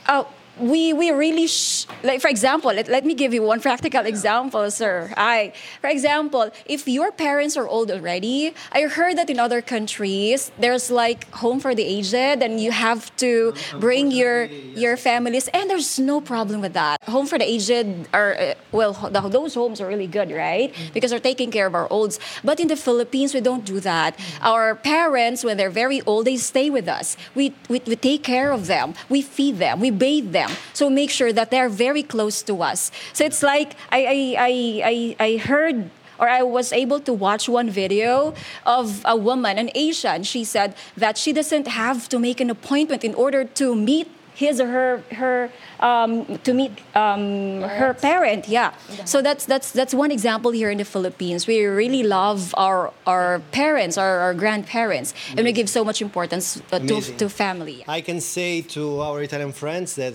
uh, 0.07 0.25
we 0.59 0.93
we 0.93 1.11
really 1.11 1.47
sh- 1.47 1.87
like 2.03 2.21
for 2.21 2.29
example 2.29 2.73
let, 2.73 2.89
let 2.89 3.05
me 3.05 3.15
give 3.15 3.35
you 3.35 3.43
one 3.43 3.61
practical 3.69 4.07
example 4.07 4.71
sir. 4.71 5.13
I 5.17 5.53
for 5.81 5.89
example 5.91 6.51
if 6.67 6.87
your 6.87 7.11
parents 7.11 7.57
are 7.57 7.67
old 7.67 7.91
already 7.91 8.55
i 8.73 8.83
heard 8.83 9.19
that 9.19 9.29
in 9.31 9.39
other 9.41 9.61
countries 9.61 10.53
there's 10.59 10.91
like 10.91 11.29
home 11.33 11.59
for 11.61 11.75
the 11.75 11.83
aged 11.83 12.15
and 12.15 12.61
you 12.61 12.71
have 12.71 13.15
to 13.17 13.53
bring 13.81 14.11
your 14.11 14.45
your 14.47 14.97
families 14.97 15.49
and 15.49 15.69
there's 15.69 15.99
no 15.99 16.21
problem 16.21 16.61
with 16.61 16.73
that. 16.75 17.03
Home 17.05 17.27
for 17.27 17.39
the 17.39 17.49
aged 17.49 18.09
are 18.13 18.35
uh, 18.35 18.55
well 18.73 18.93
the, 18.93 19.21
those 19.29 19.55
homes 19.55 19.81
are 19.81 19.87
really 19.87 20.07
good 20.07 20.31
right? 20.31 20.73
Because 20.93 21.11
they're 21.11 21.21
taking 21.21 21.51
care 21.51 21.67
of 21.67 21.75
our 21.75 21.89
olds. 21.91 22.19
But 22.43 22.61
in 22.61 22.69
the 22.69 22.77
philippines 22.77 23.35
we 23.35 23.41
don't 23.41 23.65
do 23.65 23.81
that. 23.81 24.19
Our 24.41 24.75
parents 24.75 25.45
when 25.45 25.57
they're 25.57 25.71
very 25.71 26.01
old 26.03 26.27
they 26.27 26.37
stay 26.37 26.71
with 26.71 26.89
us. 26.89 27.17
We 27.35 27.55
we, 27.69 27.81
we 27.87 27.97
take 27.97 28.23
care 28.23 28.53
of 28.53 28.67
them. 28.67 28.95
We 29.09 29.23
feed 29.23 29.59
them. 29.59 29.81
We 29.81 29.91
bathe 29.91 30.33
them 30.33 30.44
them. 30.47 30.57
So 30.73 30.91
make 30.91 31.11
sure 31.11 31.33
that 31.33 31.51
they're 31.51 31.69
very 31.69 32.03
close 32.03 32.43
to 32.43 32.63
us. 32.63 32.91
So 33.13 33.25
it's 33.25 33.43
like 33.43 33.77
I 33.91 34.01
I 34.07 34.19
I 34.39 34.53
I, 34.85 35.27
I 35.27 35.37
heard 35.39 35.91
or 36.19 36.29
I 36.29 36.43
was 36.43 36.73
able 36.73 37.01
to 37.01 37.13
watch 37.13 37.49
one 37.49 37.71
video 37.71 38.35
of 38.67 39.03
a 39.05 39.17
woman, 39.17 39.59
an 39.59 39.71
Asian. 39.75 40.23
She 40.23 40.45
said 40.45 40.75
that 40.97 41.19
she 41.19 41.33
doesn't 41.33 41.67
have 41.67 42.09
to 42.11 42.19
make 42.19 42.41
an 42.41 42.51
appointment 42.51 43.05
in 43.05 43.15
order 43.15 43.45
to 43.45 43.75
meet 43.75 44.09
his 44.35 44.61
or 44.61 44.67
her 44.67 45.03
her 45.13 45.51
um, 45.81 46.39
to 46.39 46.53
meet 46.53 46.73
um, 46.95 47.63
her 47.63 47.95
parent. 47.95 48.49
Yeah. 48.49 48.75
So 49.05 49.23
that's 49.23 49.47
that's 49.47 49.71
that's 49.71 49.95
one 49.95 50.11
example 50.11 50.51
here 50.51 50.71
in 50.71 50.79
the 50.79 50.85
Philippines. 50.85 51.47
We 51.47 51.65
really 51.65 52.03
love 52.03 52.55
our 52.57 52.93
our 53.07 53.41
parents, 53.53 53.97
our, 53.97 54.19
our 54.19 54.35
grandparents, 54.35 55.15
and 55.37 55.45
we 55.45 55.53
give 55.53 55.69
so 55.69 55.85
much 55.85 56.03
importance 56.03 56.61
uh, 56.73 56.81
to 56.81 57.01
to 57.01 57.29
family. 57.29 57.85
I 57.87 58.01
can 58.01 58.21
say 58.21 58.63
to 58.75 59.01
our 59.01 59.23
Italian 59.23 59.53
friends 59.53 59.95
that 59.95 60.15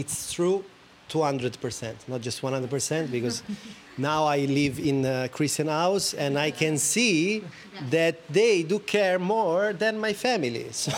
it's 0.00 0.32
true 0.32 0.64
200%, 1.08 2.08
not 2.08 2.20
just 2.20 2.42
100%, 2.42 3.10
because 3.10 3.42
now 3.98 4.24
I 4.24 4.38
live 4.44 4.78
in 4.78 5.04
a 5.04 5.28
Christian 5.28 5.68
house 5.68 6.14
and 6.14 6.38
I 6.38 6.50
can 6.50 6.78
see 6.78 7.44
that 7.90 8.26
they 8.28 8.62
do 8.62 8.80
care 8.80 9.18
more 9.18 9.72
than 9.72 9.98
my 9.98 10.12
family. 10.12 10.66
So, 10.72 10.92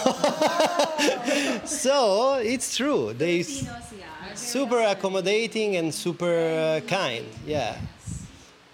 so 1.64 2.34
it's 2.42 2.76
true. 2.76 3.12
They 3.12 3.44
super 4.34 4.80
accommodating 4.80 5.76
and 5.76 5.94
super 5.94 6.80
uh, 6.82 6.88
kind. 6.88 7.26
Yeah. 7.46 7.76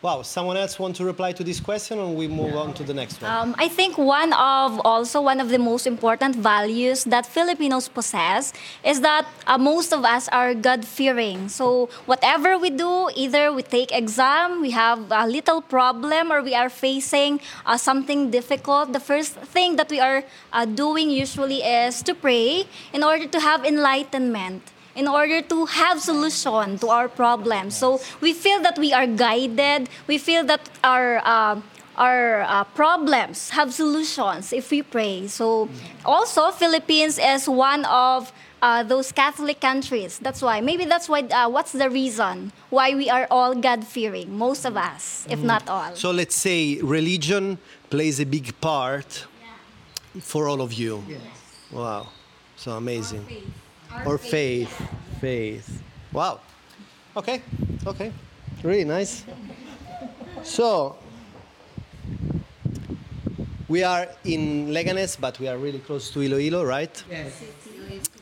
Wow. 0.04 0.20
Someone 0.20 0.58
else 0.58 0.78
want 0.78 0.96
to 0.96 1.04
reply 1.06 1.32
to 1.32 1.42
this 1.42 1.60
question, 1.60 1.98
or 1.98 2.12
we 2.12 2.28
move 2.28 2.56
on 2.56 2.74
to 2.74 2.82
the 2.84 2.92
next 2.92 3.22
one? 3.22 3.30
Um, 3.30 3.54
I 3.56 3.68
think 3.68 3.96
one 3.96 4.34
of 4.34 4.78
also 4.84 5.22
one 5.22 5.40
of 5.40 5.48
the 5.48 5.58
most 5.58 5.86
important 5.86 6.36
values 6.36 7.04
that 7.04 7.24
Filipinos 7.24 7.88
possess 7.88 8.52
is 8.84 9.00
that 9.00 9.24
uh, 9.46 9.56
most 9.56 9.94
of 9.94 10.04
us 10.04 10.28
are 10.28 10.52
God 10.52 10.84
fearing. 10.84 11.48
So 11.48 11.88
whatever 12.04 12.58
we 12.58 12.68
do, 12.68 13.08
either 13.16 13.50
we 13.50 13.62
take 13.62 13.96
exam, 13.96 14.60
we 14.60 14.72
have 14.72 15.00
a 15.10 15.26
little 15.26 15.62
problem, 15.62 16.30
or 16.30 16.42
we 16.42 16.54
are 16.54 16.68
facing 16.68 17.40
uh, 17.64 17.78
something 17.78 18.30
difficult. 18.30 18.92
The 18.92 19.00
first 19.00 19.32
thing 19.56 19.76
that 19.76 19.88
we 19.88 20.00
are 20.00 20.22
uh, 20.52 20.66
doing 20.66 21.08
usually 21.08 21.64
is 21.64 22.02
to 22.02 22.14
pray 22.14 22.66
in 22.92 23.02
order 23.02 23.26
to 23.26 23.40
have 23.40 23.64
enlightenment 23.64 24.73
in 24.94 25.08
order 25.08 25.42
to 25.42 25.66
have 25.66 26.00
solution 26.00 26.78
to 26.78 26.88
our 26.88 27.08
problems. 27.08 27.76
So 27.76 28.00
we 28.20 28.32
feel 28.32 28.62
that 28.62 28.78
we 28.78 28.92
are 28.92 29.06
guided. 29.06 29.88
We 30.06 30.18
feel 30.18 30.44
that 30.44 30.68
our 30.82 31.20
uh, 31.24 31.60
our 31.96 32.42
uh, 32.42 32.64
problems 32.74 33.50
have 33.50 33.72
solutions 33.72 34.52
if 34.52 34.70
we 34.70 34.82
pray. 34.82 35.28
So 35.28 35.68
also 36.04 36.50
Philippines 36.50 37.18
is 37.18 37.48
one 37.48 37.84
of 37.84 38.32
uh, 38.62 38.82
those 38.82 39.12
Catholic 39.12 39.60
countries. 39.60 40.18
That's 40.18 40.42
why 40.42 40.60
maybe 40.60 40.84
that's 40.84 41.08
why. 41.08 41.20
Uh, 41.20 41.48
what's 41.50 41.72
the 41.72 41.90
reason 41.90 42.52
why 42.70 42.94
we 42.94 43.10
are 43.10 43.26
all 43.30 43.54
God 43.54 43.86
fearing? 43.86 44.36
Most 44.36 44.64
of 44.64 44.76
us, 44.76 45.26
if 45.28 45.40
not 45.42 45.68
all. 45.68 45.94
So 45.94 46.10
let's 46.10 46.34
say 46.34 46.80
religion 46.82 47.58
plays 47.90 48.20
a 48.20 48.26
big 48.26 48.58
part 48.60 49.26
for 50.20 50.48
all 50.48 50.60
of 50.62 50.72
you. 50.72 51.04
Wow. 51.70 52.08
So 52.56 52.72
amazing. 52.72 53.26
Or 54.06 54.18
faith. 54.18 54.72
Faith. 55.20 55.82
Wow. 56.12 56.40
Okay. 57.16 57.42
Okay. 57.86 58.12
Really 58.62 58.84
nice. 58.84 59.24
So 60.42 60.96
we 63.68 63.82
are 63.82 64.08
in 64.24 64.68
Leganes, 64.68 65.18
but 65.18 65.38
we 65.40 65.48
are 65.48 65.56
really 65.56 65.78
close 65.78 66.10
to 66.10 66.20
Iloilo, 66.20 66.64
right? 66.64 67.02
Yes. 67.10 67.42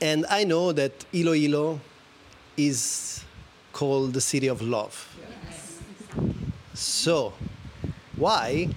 And 0.01 0.27
I 0.31 0.45
know 0.45 0.73
that 0.73 1.05
Iloilo 1.13 1.81
is 2.57 3.25
called 3.73 4.13
the 4.13 4.21
city 4.21 4.47
of 4.47 4.63
love. 4.63 4.95
Yes. 5.19 5.79
So, 6.75 7.33
why 8.17 8.69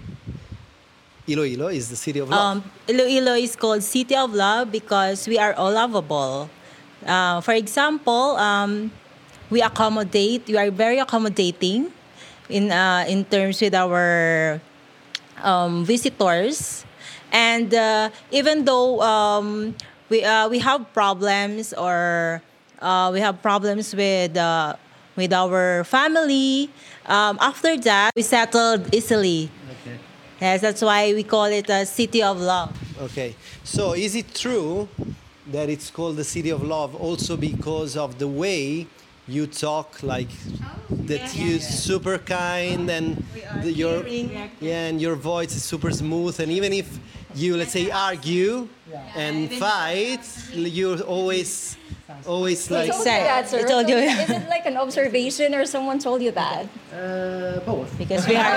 Iloilo 1.27 1.67
is 1.67 1.89
the 1.89 1.95
city 1.95 2.19
of 2.19 2.29
love? 2.29 2.57
Um, 2.57 2.71
Iloilo 2.87 3.33
is 3.33 3.55
called 3.55 3.83
City 3.83 4.15
of 4.15 4.33
Love 4.33 4.71
because 4.71 5.27
we 5.27 5.37
are 5.37 5.53
all 5.53 5.71
lovable. 5.71 6.49
Uh, 7.05 7.39
for 7.41 7.53
example, 7.53 8.35
um, 8.37 8.91
we 9.49 9.61
accommodate. 9.61 10.47
We 10.47 10.57
are 10.57 10.71
very 10.71 10.97
accommodating 10.97 11.91
in 12.49 12.71
uh, 12.71 13.05
in 13.07 13.25
terms 13.25 13.61
with 13.61 13.73
our 13.73 14.59
um, 15.43 15.85
visitors, 15.85 16.85
and 17.31 17.73
uh, 17.73 18.09
even 18.31 18.65
though 18.65 19.01
um, 19.01 19.75
we 20.09 20.23
uh, 20.23 20.49
we 20.49 20.59
have 20.59 20.91
problems 20.93 21.73
or 21.73 22.41
uh, 22.81 23.09
we 23.13 23.19
have 23.19 23.41
problems 23.41 23.95
with 23.95 24.35
uh, 24.37 24.75
with 25.15 25.31
our 25.31 25.83
family, 25.83 26.69
um, 27.05 27.37
after 27.39 27.77
that 27.77 28.11
we 28.15 28.21
settled 28.21 28.93
easily. 28.93 29.49
okay. 29.81 29.97
Yes, 30.41 30.61
that's 30.61 30.81
why 30.81 31.13
we 31.13 31.23
call 31.23 31.45
it 31.45 31.69
a 31.69 31.85
city 31.85 32.21
of 32.21 32.41
love. 32.41 32.75
Okay. 32.99 33.35
So, 33.63 33.93
is 33.93 34.15
it 34.15 34.33
true 34.35 34.89
that 35.51 35.69
it's 35.69 35.91
called 35.91 36.15
the 36.17 36.23
city 36.23 36.49
of 36.49 36.63
love 36.63 36.95
also 36.95 37.37
because 37.37 37.95
of 37.95 38.17
the 38.19 38.27
way 38.27 38.87
you 39.27 39.47
talk 39.47 40.03
like 40.03 40.29
that 40.89 41.35
you're 41.35 41.59
super 41.59 42.17
kind 42.19 42.89
and 42.89 43.23
the, 43.63 43.71
your 43.71 44.07
yeah 44.07 44.87
and 44.87 45.01
your 45.01 45.15
voice 45.15 45.55
is 45.55 45.63
super 45.63 45.91
smooth. 45.91 46.39
And 46.39 46.51
even 46.51 46.73
if 46.73 46.99
you 47.33 47.57
let's 47.57 47.71
say 47.71 47.89
argue 47.89 48.67
and 49.15 49.51
fight 49.51 50.21
you're 50.53 51.01
always 51.01 51.77
always 52.25 52.69
like 52.71 52.89
Told 52.91 52.99
you 52.99 53.05
that, 53.05 53.49
sir. 53.49 53.59
I 53.59 53.63
told 53.63 53.89
you. 53.89 53.97
Is 53.97 54.29
it 54.29 54.49
like 54.49 54.65
an 54.65 54.77
observation 54.77 55.53
or 55.55 55.65
someone 55.65 55.99
told 55.99 56.21
you 56.21 56.31
that? 56.31 56.65
uh, 56.93 57.59
both 57.65 57.91
Because 57.97 58.25
we 58.29 58.35
are 58.35 58.55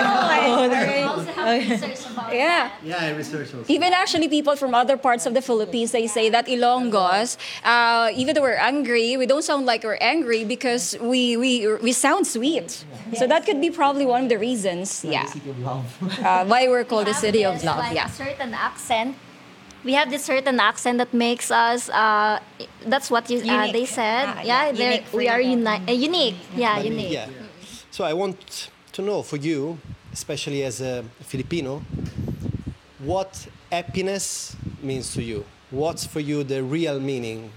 Yeah. 2.32 2.70
yeah 2.84 2.96
I 3.00 3.10
research 3.14 3.54
also 3.54 3.64
Even 3.68 3.92
actually, 3.92 4.28
people 4.28 4.56
from 4.56 4.74
other 4.74 4.96
parts 4.96 5.26
of 5.26 5.34
the 5.34 5.42
Philippines, 5.42 5.90
they 5.92 6.06
say 6.06 6.28
that 6.30 6.46
Ilonggos, 6.46 7.36
uh, 7.64 8.10
even 8.14 8.34
though 8.34 8.42
we're 8.42 8.54
angry, 8.60 9.16
we 9.16 9.26
don't 9.26 9.42
sound 9.44 9.66
like 9.66 9.82
we're 9.84 9.98
angry 10.00 10.44
because 10.44 10.96
we 11.00 11.36
we 11.36 11.66
we 11.82 11.92
sound 11.92 12.26
sweet. 12.26 12.84
So 13.16 13.26
that 13.26 13.46
could 13.46 13.60
be 13.60 13.70
probably 13.70 14.06
one 14.06 14.24
of 14.24 14.28
the 14.28 14.38
reasons, 14.38 15.04
yeah, 15.04 15.26
uh, 16.22 16.44
why 16.44 16.68
we're 16.68 16.84
called 16.84 17.06
the 17.06 17.14
city 17.14 17.44
of 17.44 17.54
This, 17.54 17.64
love. 17.64 17.78
like, 17.78 17.94
Yeah. 17.94 18.06
a 18.06 18.12
certain 18.12 18.52
accent. 18.54 19.16
We 19.84 19.92
have 19.94 20.10
this 20.10 20.24
certain 20.24 20.58
accent 20.60 20.98
that 20.98 21.14
makes 21.14 21.50
us. 21.50 21.88
Uh, 21.88 22.40
that's 22.86 23.10
what 23.10 23.30
you, 23.30 23.38
uh, 23.50 23.70
they 23.72 23.86
said. 23.86 24.26
Ah, 24.26 24.42
yeah, 24.42 24.70
yeah. 24.70 24.90
Unique 24.90 25.12
we 25.12 25.28
are 25.28 25.40
uni- 25.40 25.66
uh, 25.66 25.92
unique. 25.92 26.36
Yeah, 26.56 26.78
unique. 26.82 27.12
yeah 27.12 27.28
so 27.90 28.04
I 28.04 28.12
want 28.14 28.70
to 28.92 29.02
know 29.02 29.22
for 29.22 29.36
you 29.36 29.78
especially 30.12 30.62
as 30.62 30.80
a 30.80 31.02
Filipino 31.22 31.82
what 32.98 33.46
happiness 33.72 34.54
means 34.82 35.12
to 35.14 35.22
you 35.22 35.44
what's 35.70 36.04
for 36.06 36.20
you 36.20 36.44
the 36.44 36.62
real 36.62 37.00
meaning 37.00 37.50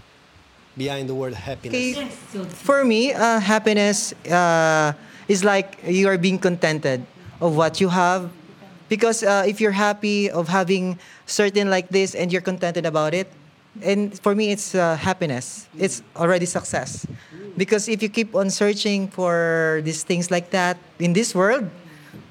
behind 0.77 1.09
the 1.09 1.13
word 1.15 1.33
happiness 1.33 1.97
Okay, 1.97 2.09
for 2.49 2.83
me, 2.83 3.13
uh, 3.13 3.39
happiness 3.39 4.13
uh, 4.25 4.93
is 5.27 5.43
like 5.43 5.77
you 5.85 6.07
are 6.07 6.17
being 6.17 6.39
contented 6.39 7.05
of 7.41 7.55
what 7.55 7.81
you 7.81 7.89
have. 7.89 8.31
Because 8.91 9.23
uh, 9.23 9.47
if 9.47 9.63
you're 9.63 9.71
happy 9.71 10.29
of 10.29 10.51
having 10.51 10.99
certain 11.25 11.71
like 11.71 11.87
this 11.87 12.11
and 12.11 12.27
you're 12.27 12.43
contented 12.43 12.85
about 12.85 13.13
it, 13.15 13.31
and 13.79 14.11
for 14.19 14.35
me, 14.35 14.51
it's 14.51 14.75
uh, 14.75 14.97
happiness. 14.99 15.71
It's 15.79 16.03
already 16.11 16.43
success. 16.43 17.07
Because 17.55 17.87
if 17.87 18.03
you 18.03 18.09
keep 18.09 18.35
on 18.35 18.49
searching 18.49 19.07
for 19.07 19.79
these 19.85 20.03
things 20.03 20.29
like 20.29 20.51
that 20.51 20.75
in 20.99 21.13
this 21.13 21.33
world, 21.33 21.71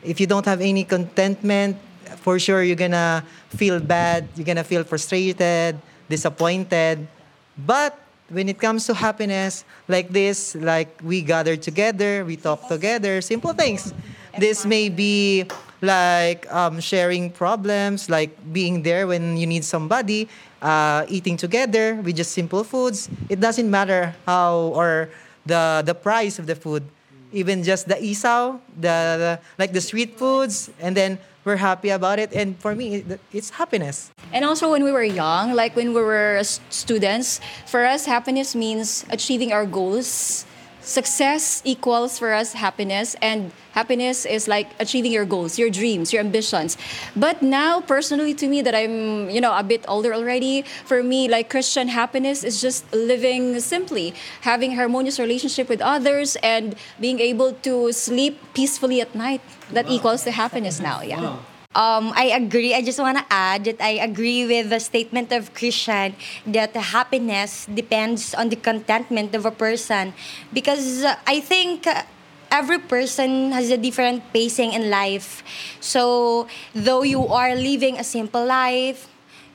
if 0.05 0.21
you 0.21 0.27
don't 0.27 0.45
have 0.45 0.61
any 0.61 0.85
contentment, 0.85 1.81
for 2.21 2.39
sure 2.39 2.63
you're 2.63 2.77
gonna 2.77 3.25
feel 3.49 3.81
bad, 3.81 4.29
you're 4.37 4.45
gonna 4.45 4.63
feel 4.63 4.85
frustrated, 4.85 5.81
disappointed. 6.11 7.09
But 7.57 7.97
when 8.29 8.51
it 8.51 8.61
comes 8.61 8.85
to 8.93 8.93
happiness, 8.93 9.65
like 9.89 10.11
this, 10.11 10.55
like 10.57 10.93
we 11.03 11.23
gather 11.23 11.57
together, 11.57 12.23
we 12.23 12.37
talk 12.37 12.69
together, 12.69 13.23
simple 13.23 13.55
things. 13.55 13.95
This 14.37 14.67
may 14.67 14.91
be 14.91 15.49
like 15.83 16.51
um, 16.53 16.81
sharing 16.81 17.31
problems, 17.31 18.09
like 18.09 18.37
being 18.53 18.83
there 18.83 19.07
when 19.07 19.37
you 19.37 19.47
need 19.47 19.65
somebody, 19.65 20.29
uh, 20.63 21.07
eating 21.09 21.37
together 21.37 21.97
with 21.97 22.17
just 22.17 22.33
simple 22.33 22.65
foods. 22.65 23.09
It 23.29 23.41
doesn't 23.41 23.71
matter 23.71 24.15
how 24.27 24.73
or 24.77 25.11
the 25.47 25.83
the 25.85 25.95
price 25.95 26.39
of 26.39 26.47
the 26.47 26.55
food 26.55 26.85
even 27.33 27.63
just 27.63 27.89
the 27.89 27.95
isaw, 27.95 28.59
the, 28.77 28.99
the 29.19 29.41
like 29.59 29.73
the 29.73 29.81
street 29.81 30.19
foods, 30.19 30.71
and 30.81 30.97
then 30.97 31.19
we're 31.45 31.57
happy 31.57 31.91
about 31.91 32.19
it. 32.19 32.33
And 32.33 32.59
for 32.59 32.75
me, 32.75 33.05
it's 33.33 33.51
happiness. 33.51 34.11
And 34.33 34.45
also, 34.45 34.71
when 34.71 34.85
we 34.85 34.93
were 34.93 35.05
young, 35.05 35.55
like 35.55 35.75
when 35.77 35.95
we 35.95 36.03
were 36.03 36.43
students, 36.71 37.41
for 37.67 37.85
us, 37.85 38.07
happiness 38.07 38.55
means 38.55 39.05
achieving 39.11 39.53
our 39.53 39.67
goals 39.67 40.45
success 40.83 41.63
equals 41.65 42.19
for 42.19 42.33
us 42.33 42.53
happiness 42.55 43.17
and 43.21 43.53
happiness 43.73 44.25
is 44.27 44.49
like 44.49 44.69
achieving 44.81 45.13
your 45.13 45.25
goals 45.25 45.59
your 45.59 45.71
dreams 45.71 46.13
your 46.13 46.21
ambitions. 46.21 46.77
But 47.15 47.43
now 47.43 47.81
personally 47.81 48.35
to 48.35 48.49
me 48.49 48.63
that 48.63 48.75
i'm 48.75 49.31
you 49.31 49.41
know 49.41 49.57
a 49.57 49.63
bit 49.63 49.85
older 49.89 50.15
already 50.15 50.63
for 50.85 51.03
me 51.03 51.29
like 51.29 51.51
christian 51.51 51.89
happiness 51.89 52.45
is 52.45 52.61
just 52.61 52.85
living 52.93 53.61
simply 53.61 54.15
having 54.43 54.75
harmonious 54.75 55.19
relationship 55.19 55.69
with 55.69 55.81
others 55.81 56.37
and 56.43 56.75
being 57.01 57.21
able 57.21 57.53
to 57.63 57.93
sleep 57.93 58.39
peacefully 58.55 59.01
at 59.01 59.15
night. 59.15 59.41
That 59.71 59.89
equals 59.89 60.25
the 60.25 60.33
happiness 60.33 60.81
now 60.81 61.03
yeah 61.03 61.39
Um, 61.75 62.11
I 62.17 62.35
agree. 62.35 62.75
I 62.75 62.83
just 62.83 62.99
want 62.99 63.19
to 63.19 63.25
add 63.31 63.63
that 63.65 63.79
I 63.81 64.03
agree 64.03 64.45
with 64.45 64.71
the 64.71 64.81
statement 64.81 65.31
of 65.31 65.55
Christian 65.55 66.17
that 66.47 66.75
happiness 66.75 67.67
depends 67.73 68.35
on 68.35 68.49
the 68.49 68.57
contentment 68.57 69.37
of 69.37 69.47
a 69.47 69.53
person 69.55 70.13
because 70.53 71.05
uh, 71.05 71.15
I 71.29 71.39
think 71.39 71.87
uh, 71.87 72.03
every 72.51 72.81
person 72.81 73.53
has 73.53 73.71
a 73.71 73.79
different 73.79 74.33
pacing 74.33 74.73
in 74.73 74.91
life. 74.91 75.45
So, 75.79 76.49
though 76.75 77.05
you 77.07 77.29
are 77.29 77.55
living 77.55 77.99
a 77.99 78.05
simple 78.05 78.45
life, 78.45 79.07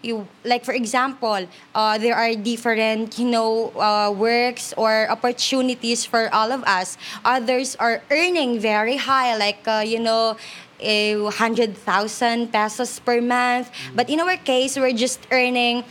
you 0.02 0.28
like 0.46 0.64
for 0.64 0.74
example 0.74 1.48
uh, 1.74 1.98
there 1.98 2.14
are 2.16 2.36
different 2.36 3.18
you 3.18 3.26
know 3.26 3.74
uh, 3.74 4.14
works 4.14 4.72
or 4.78 5.10
opportunities 5.10 6.06
for 6.06 6.30
all 6.32 6.52
of 6.52 6.62
us 6.70 6.96
others 7.26 7.76
are 7.78 8.04
earning 8.12 8.60
very 8.60 8.98
high 8.98 9.36
like 9.36 9.66
uh, 9.68 9.82
you 9.84 10.00
know 10.00 10.38
a 10.86 11.18
100,000 11.18 11.74
pesos 12.54 13.00
per 13.00 13.20
month. 13.22 13.70
But 13.94 14.10
in 14.10 14.22
our 14.22 14.38
case 14.38 14.78
we're 14.78 14.94
just 14.94 15.26
earning 15.32 15.84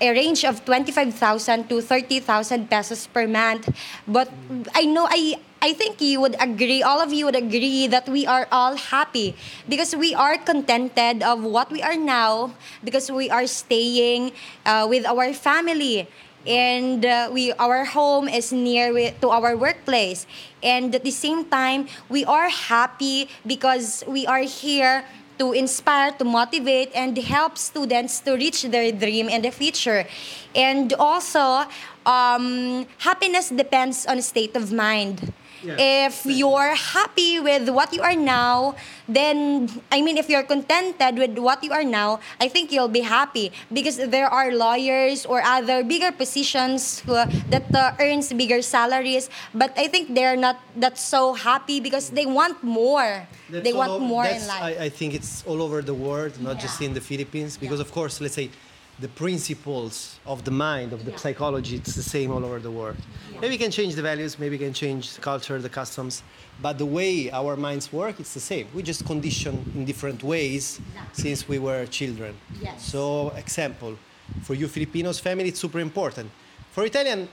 a 0.00 0.10
range 0.12 0.44
of 0.44 0.64
25,000 0.64 1.68
to 1.68 1.80
30,000 1.80 2.70
pesos 2.70 3.06
per 3.08 3.26
month. 3.26 3.68
But 4.06 4.30
i 4.74 4.84
know 4.84 5.08
i 5.10 5.36
I 5.62 5.72
think 5.72 6.00
you 6.00 6.20
would 6.20 6.36
agree, 6.38 6.82
all 6.82 7.00
of 7.00 7.12
you 7.12 7.24
would 7.24 7.34
agree 7.34 7.88
that 7.88 8.06
we 8.08 8.26
are 8.26 8.46
all 8.52 8.76
happy 8.76 9.34
because 9.68 9.96
we 9.96 10.14
are 10.14 10.36
contented 10.36 11.24
of 11.24 11.42
what 11.42 11.72
we 11.72 11.82
are 11.82 11.96
now 11.96 12.52
because 12.84 13.10
we 13.10 13.30
are 13.30 13.48
staying 13.48 14.32
uh, 14.66 14.86
with 14.88 15.06
our 15.06 15.32
family 15.32 16.06
and 16.46 17.04
uh, 17.04 17.28
we 17.32 17.52
our 17.58 17.84
home 17.84 18.28
is 18.28 18.52
near 18.52 18.92
to 19.20 19.28
our 19.28 19.56
workplace 19.56 20.26
and 20.62 20.94
at 20.94 21.04
the 21.04 21.10
same 21.10 21.44
time 21.44 21.86
we 22.08 22.24
are 22.24 22.48
happy 22.48 23.28
because 23.46 24.04
we 24.06 24.26
are 24.26 24.42
here 24.42 25.04
to 25.38 25.52
inspire, 25.52 26.12
to 26.12 26.24
motivate, 26.24 26.90
and 26.94 27.16
help 27.18 27.58
students 27.58 28.20
to 28.20 28.32
reach 28.36 28.62
their 28.62 28.90
dream 28.92 29.28
in 29.28 29.42
the 29.42 29.50
future. 29.50 30.06
And 30.54 30.92
also, 30.94 31.68
um, 32.06 32.86
happiness 32.98 33.50
depends 33.50 34.06
on 34.06 34.20
state 34.22 34.56
of 34.56 34.72
mind. 34.72 35.32
If 35.78 36.24
you're 36.26 36.74
happy 36.74 37.40
with 37.40 37.68
what 37.68 37.92
you 37.92 38.02
are 38.02 38.14
now, 38.14 38.74
then 39.08 39.68
I 39.90 40.02
mean, 40.02 40.16
if 40.18 40.28
you're 40.28 40.42
contented 40.46 41.18
with 41.18 41.38
what 41.38 41.62
you 41.62 41.72
are 41.72 41.84
now, 41.84 42.20
I 42.40 42.48
think 42.48 42.70
you'll 42.72 42.88
be 42.92 43.00
happy. 43.02 43.52
Because 43.72 43.96
there 43.98 44.26
are 44.28 44.52
lawyers 44.52 45.26
or 45.26 45.42
other 45.42 45.82
bigger 45.82 46.12
positions 46.12 47.02
uh, 47.08 47.26
that 47.50 47.66
uh, 47.74 47.92
earns 48.00 48.32
bigger 48.32 48.62
salaries, 48.62 49.30
but 49.54 49.72
I 49.76 49.88
think 49.88 50.14
they're 50.14 50.36
not 50.36 50.60
that 50.76 50.98
so 50.98 51.34
happy 51.34 51.80
because 51.80 52.10
they 52.10 52.26
want 52.26 52.62
more. 52.62 53.26
That's 53.48 53.64
they 53.64 53.72
want 53.72 53.92
o- 53.92 53.98
more 53.98 54.24
in 54.26 54.46
life. 54.46 54.62
I, 54.62 54.86
I 54.86 54.88
think 54.88 55.14
it's 55.14 55.44
all 55.46 55.62
over 55.62 55.82
the 55.82 55.94
world, 55.94 56.40
not 56.40 56.58
just 56.58 56.80
in 56.80 56.94
the 56.94 57.00
Philippines, 57.00 57.56
because 57.56 57.80
of 57.80 57.92
course, 57.92 58.20
let's 58.20 58.34
say 58.34 58.50
the 58.98 59.08
principles 59.08 60.18
of 60.24 60.44
the 60.44 60.50
mind, 60.50 60.92
of 60.92 61.04
the 61.04 61.16
psychology, 61.18 61.76
it's 61.76 61.94
the 61.94 62.02
same 62.02 62.30
all 62.30 62.44
over 62.44 62.58
the 62.58 62.70
world. 62.70 62.96
Maybe 63.34 63.50
we 63.50 63.58
can 63.58 63.70
change 63.70 63.94
the 63.94 64.02
values, 64.02 64.38
maybe 64.38 64.56
we 64.56 64.64
can 64.64 64.72
change 64.72 65.14
the 65.14 65.20
culture, 65.20 65.58
the 65.60 65.68
customs, 65.68 66.22
but 66.62 66.78
the 66.78 66.86
way 66.86 67.30
our 67.30 67.56
minds 67.56 67.92
work, 67.92 68.18
it's 68.20 68.32
the 68.32 68.40
same. 68.40 68.66
We 68.74 68.82
just 68.82 69.04
condition 69.04 69.70
in 69.74 69.84
different 69.84 70.22
ways 70.22 70.80
since 71.12 71.46
we 71.46 71.58
were 71.58 71.84
children. 71.86 72.34
Yes. 72.60 72.86
So, 72.86 73.30
example, 73.36 73.96
for 74.42 74.54
you 74.54 74.66
Filipinos, 74.66 75.20
family, 75.20 75.48
it's 75.48 75.60
super 75.60 75.80
important. 75.80 76.30
For 76.72 76.84
Italian, 76.84 77.28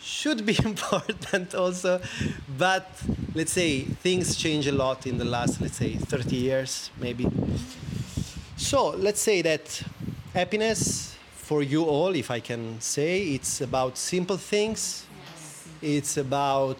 should 0.00 0.44
be 0.44 0.56
important 0.64 1.54
also, 1.54 2.00
but 2.58 2.90
let's 3.34 3.52
say 3.52 3.82
things 3.82 4.36
change 4.36 4.66
a 4.66 4.72
lot 4.72 5.06
in 5.06 5.18
the 5.18 5.24
last, 5.24 5.60
let's 5.60 5.76
say, 5.76 5.94
30 5.94 6.36
years, 6.36 6.90
maybe. 7.00 7.26
So 8.56 8.90
let's 8.90 9.20
say 9.20 9.42
that 9.42 9.82
happiness 10.34 11.14
for 11.32 11.62
you 11.62 11.84
all, 11.84 12.14
if 12.16 12.28
I 12.28 12.40
can 12.40 12.80
say, 12.80 13.22
it's 13.22 13.60
about 13.60 13.96
simple 13.96 14.36
things. 14.36 15.06
It's 15.80 16.16
about 16.16 16.78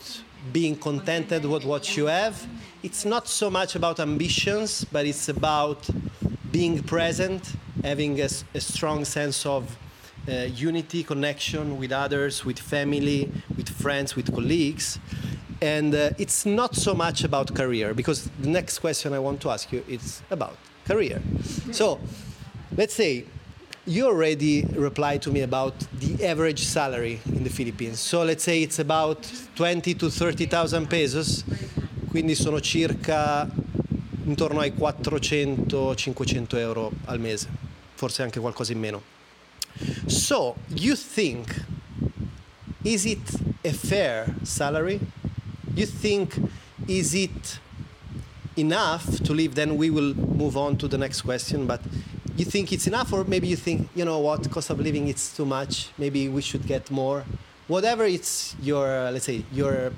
being 0.53 0.75
contented 0.75 1.45
with 1.45 1.65
what 1.65 1.97
you 1.97 2.07
have. 2.07 2.45
It's 2.83 3.05
not 3.05 3.29
so 3.29 3.49
much 3.51 3.77
about 3.77 4.01
ambitions, 4.01 4.85
but 4.91 5.07
it's 5.07 5.29
about 5.29 5.89
being 6.51 6.83
present, 6.83 7.55
having 7.85 8.21
a 8.21 8.29
strong 8.29 9.05
sense 9.05 9.47
of 9.47 9.79
uh, 10.29 10.33
unity, 10.53 11.05
connection 11.05 11.79
with 11.79 11.93
others, 11.93 12.45
with 12.45 12.59
family, 12.59 13.31
with 13.57 13.69
friends, 13.69 14.17
with 14.17 14.35
colleagues. 14.35 14.99
And 15.63 15.95
uh, 15.95 16.11
it's 16.19 16.45
not 16.45 16.75
so 16.75 16.93
much 16.93 17.23
about 17.23 17.55
career, 17.55 17.95
because 17.95 18.29
the 18.41 18.49
next 18.49 18.81
question 18.81 19.13
I 19.13 19.21
want 19.21 19.41
to 19.43 19.51
ask 19.51 19.71
you 19.71 19.85
is 19.87 20.23
about 20.31 20.57
career. 20.87 21.23
So 21.71 22.01
let's 22.77 22.95
say 22.95 23.27
you 23.87 24.07
already 24.07 24.65
replied 24.77 25.21
to 25.23 25.31
me 25.31 25.43
about 25.43 25.75
the 26.01 26.25
average 26.27 26.65
salary 26.65 27.21
in 27.27 27.43
the 27.45 27.51
Philippines. 27.51 28.01
So 28.01 28.23
let's 28.23 28.43
say 28.43 28.63
it's 28.63 28.79
about 28.79 29.31
20 29.57 29.95
to 29.95 30.11
30,000 30.11 30.87
pesos, 30.87 31.45
quindi 32.11 32.35
sono 32.35 32.61
circa 32.61 33.49
intorno 34.25 34.61
ai 34.61 34.71
400-500 34.71 36.59
euro 36.59 36.93
al 37.07 37.19
mese, 37.21 37.49
forse 37.95 38.23
anche 38.23 38.41
qualcosa 38.41 38.73
in 38.73 38.81
meno. 38.81 39.03
So 40.07 40.57
you 40.69 40.95
think, 40.95 41.55
is 42.85 43.05
it 43.05 43.41
a 43.65 43.73
fair 43.73 44.35
salary? 44.43 45.01
You 45.75 45.87
think, 45.87 46.41
is 46.87 47.15
it 47.15 47.61
enough 48.57 49.21
to 49.25 49.35
live, 49.35 49.55
then 49.55 49.77
we 49.77 49.91
will 49.91 50.15
move 50.15 50.57
on 50.57 50.77
to 50.77 50.89
the 50.89 50.97
next 50.97 51.23
question. 51.23 51.67
But 51.67 51.81
you 52.37 52.45
think 52.45 52.73
it's 52.73 52.87
enough, 52.87 53.13
or 53.13 53.25
maybe 53.25 53.47
you 53.47 53.57
think, 53.57 53.89
you 53.95 54.05
know 54.05 54.19
what, 54.19 54.51
cost 54.51 54.71
of 54.71 54.81
living 54.81 55.09
it's 55.09 55.37
too 55.37 55.47
much. 55.47 55.91
Maybe 55.99 56.29
we 56.29 56.43
should 56.43 56.67
get 56.67 56.91
more. 56.91 57.25
Whatever 57.69 58.05
it's 58.05 58.57
your, 58.61 58.87
let's 59.11 59.25
say, 59.25 59.45
your 59.53 59.93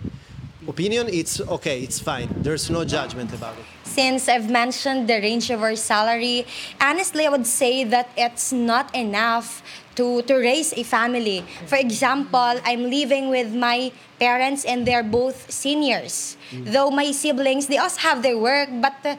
opinion, 0.68 1.08
it's 1.08 1.40
okay, 1.40 1.80
it's 1.82 1.98
fine. 1.98 2.28
There's 2.36 2.70
no 2.70 2.84
judgment 2.84 3.32
about 3.32 3.56
it. 3.58 3.64
Since 3.84 4.28
I've 4.28 4.50
mentioned 4.50 5.08
the 5.08 5.14
range 5.20 5.50
of 5.50 5.62
our 5.62 5.76
salary, 5.76 6.46
honestly, 6.80 7.26
I 7.26 7.30
would 7.30 7.46
say 7.46 7.84
that 7.84 8.10
it's 8.16 8.52
not 8.52 8.94
enough 8.94 9.62
to, 9.96 10.22
to 10.22 10.34
raise 10.36 10.72
a 10.74 10.82
family. 10.82 11.42
For 11.66 11.76
example, 11.76 12.60
I'm 12.64 12.90
living 12.90 13.30
with 13.30 13.54
my 13.54 13.90
parents 14.20 14.64
and 14.64 14.86
they're 14.86 15.02
both 15.02 15.50
seniors. 15.50 16.36
Though 16.52 16.90
my 16.90 17.12
siblings, 17.12 17.66
they 17.66 17.78
also 17.78 18.00
have 18.00 18.22
their 18.22 18.38
work, 18.38 18.68
but 18.80 18.94
uh, 19.04 19.16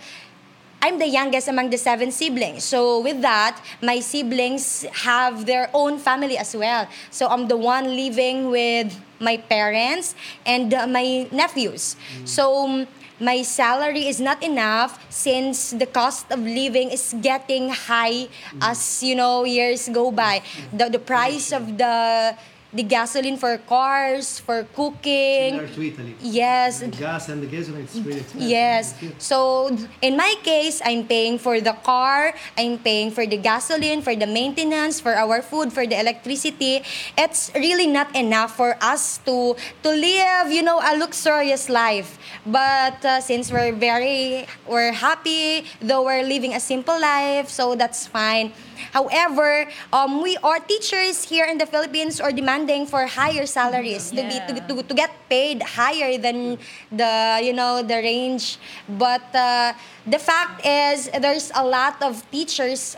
I'm 0.81 0.99
the 0.99 1.07
youngest 1.07 1.47
among 1.47 1.69
the 1.71 1.77
seven 1.77 2.11
siblings. 2.11 2.63
So 2.63 3.01
with 3.01 3.21
that, 3.21 3.59
my 3.81 3.99
siblings 3.99 4.85
have 5.03 5.45
their 5.45 5.69
own 5.73 5.97
family 5.97 6.37
as 6.37 6.55
well. 6.55 6.87
So 7.09 7.27
I'm 7.27 7.47
the 7.47 7.57
one 7.57 7.95
living 7.95 8.51
with 8.51 8.93
my 9.19 9.37
parents 9.37 10.13
and 10.45 10.73
uh, 10.73 10.85
my 10.85 11.27
nephews. 11.31 11.95
So 12.25 12.65
um, 12.65 12.87
my 13.19 13.41
salary 13.41 14.07
is 14.07 14.21
not 14.21 14.43
enough 14.43 15.01
since 15.09 15.71
the 15.71 15.87
cost 15.87 16.31
of 16.31 16.39
living 16.39 16.91
is 16.91 17.15
getting 17.21 17.69
high 17.69 18.27
as 18.61 19.01
you 19.01 19.15
know 19.15 19.43
years 19.43 19.89
go 19.89 20.11
by. 20.11 20.43
The 20.71 20.89
the 20.89 20.99
price 21.01 21.51
of 21.51 21.77
the 21.77 22.37
the 22.73 22.83
gasoline 22.83 23.37
for 23.37 23.57
cars, 23.59 24.39
for 24.39 24.63
cooking. 24.75 25.55
to 25.59 25.81
Italy. 25.81 26.15
Yes, 26.21 26.83
gas 26.99 27.29
and 27.29 27.41
the 27.41 27.47
gasoline 27.47 27.85
is 27.85 27.95
really 28.01 28.19
expensive. 28.19 28.41
Yes. 28.41 28.95
So 29.17 29.71
in 30.01 30.17
my 30.17 30.35
case, 30.43 30.81
I'm 30.83 31.07
paying 31.07 31.39
for 31.39 31.61
the 31.61 31.73
car, 31.83 32.33
I'm 32.57 32.77
paying 32.79 33.11
for 33.11 33.25
the 33.25 33.37
gasoline, 33.37 34.01
for 34.01 34.15
the 34.15 34.27
maintenance, 34.27 34.99
for 34.99 35.15
our 35.15 35.41
food, 35.41 35.71
for 35.71 35.87
the 35.87 35.99
electricity. 35.99 36.83
It's 37.17 37.51
really 37.55 37.87
not 37.87 38.13
enough 38.15 38.55
for 38.55 38.75
us 38.81 39.19
to 39.23 39.55
to 39.83 39.89
live, 39.89 40.51
you 40.51 40.61
know, 40.61 40.83
a 40.83 40.97
luxurious 40.97 41.69
life. 41.69 42.19
But 42.45 42.99
uh, 43.05 43.21
since 43.21 43.51
we're 43.51 43.71
very 43.71 44.47
we're 44.67 44.91
happy, 44.91 45.63
though 45.79 46.03
we're 46.03 46.23
living 46.23 46.53
a 46.53 46.59
simple 46.59 46.99
life, 46.99 47.47
so 47.47 47.75
that's 47.75 48.07
fine. 48.07 48.51
However, 48.93 49.67
um, 49.91 50.21
we 50.21 50.37
are 50.43 50.59
teachers 50.59 51.23
here 51.23 51.45
in 51.45 51.57
the 51.57 51.65
Philippines 51.65 52.19
are 52.19 52.31
demanding 52.31 52.85
for 52.85 53.05
higher 53.05 53.45
salaries 53.45 54.09
to 54.11 54.21
be 54.23 54.37
to, 54.47 54.53
to, 54.67 54.83
to 54.83 54.93
get 54.93 55.11
paid 55.29 55.61
higher 55.61 56.17
than 56.17 56.57
the 56.91 57.39
you 57.43 57.53
know 57.53 57.81
the 57.83 57.95
range. 57.95 58.57
But 58.87 59.23
uh, 59.35 59.73
the 60.05 60.19
fact 60.19 60.65
is, 60.65 61.09
there's 61.09 61.51
a 61.55 61.65
lot 61.65 62.01
of 62.01 62.23
teachers 62.31 62.97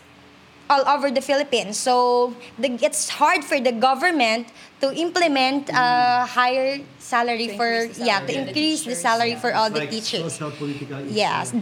all 0.69 0.87
over 0.87 1.09
the 1.09 1.21
Philippines. 1.21 1.77
So 1.77 2.35
the, 2.57 2.77
it's 2.81 3.09
hard 3.09 3.43
for 3.43 3.59
the 3.59 3.71
government 3.71 4.47
to 4.81 4.93
implement 4.95 5.69
a 5.69 6.25
higher 6.25 6.79
salary 6.97 7.49
for 7.49 7.85
yeah 7.99 8.19
to 8.23 8.31
increase 8.47 8.83
the 8.85 8.95
salary 8.95 9.35
for 9.35 9.53
all 9.53 9.69
the 9.69 9.81
teachers. 9.87 10.39
Yes. 11.09 11.53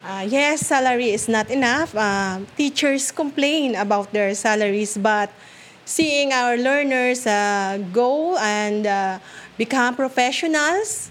Uh, 0.00 0.26
yes, 0.28 0.66
salary 0.66 1.10
is 1.10 1.28
not 1.28 1.50
enough. 1.50 1.94
Uh, 1.94 2.40
teachers 2.56 3.10
complain 3.10 3.74
about 3.76 4.12
their 4.12 4.34
salaries, 4.34 4.96
but 4.96 5.30
seeing 5.84 6.32
our 6.32 6.56
learners 6.56 7.26
uh, 7.26 7.78
go 7.92 8.36
and 8.38 8.86
uh, 8.86 9.18
become 9.56 9.94
professionals, 9.96 11.10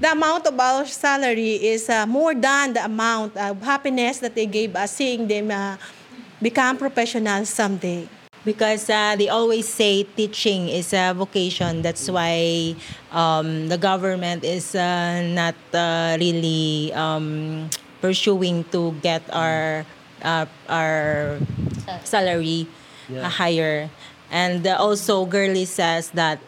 the 0.00 0.10
amount 0.12 0.46
of 0.46 0.58
our 0.58 0.84
salary 0.86 1.56
is 1.56 1.88
uh, 1.88 2.06
more 2.06 2.34
than 2.34 2.74
the 2.74 2.84
amount 2.84 3.36
of 3.36 3.60
happiness 3.62 4.18
that 4.18 4.34
they 4.34 4.46
gave 4.46 4.74
us 4.76 4.92
seeing 4.92 5.26
them 5.28 5.50
uh, 5.50 5.76
become 6.42 6.76
professionals 6.76 7.48
someday. 7.48 8.08
Because 8.46 8.88
uh, 8.88 9.16
they 9.18 9.28
always 9.28 9.66
say 9.66 10.04
teaching 10.04 10.68
is 10.70 10.94
a 10.94 11.12
vocation. 11.12 11.82
That's 11.82 12.06
why 12.08 12.76
um, 13.10 13.66
the 13.66 13.76
government 13.76 14.44
is 14.44 14.74
uh, 14.74 15.26
not 15.34 15.58
uh, 15.74 16.16
really 16.20 16.92
um, 16.94 17.68
pursuing 18.00 18.62
to 18.70 18.94
get 19.02 19.26
our 19.34 19.84
uh, 20.22 20.46
our 20.70 21.40
salary 22.06 22.68
uh, 23.10 23.28
higher. 23.28 23.90
And 24.30 24.62
uh, 24.64 24.78
also, 24.78 25.26
Girly 25.26 25.66
says 25.66 26.10
that. 26.14 26.38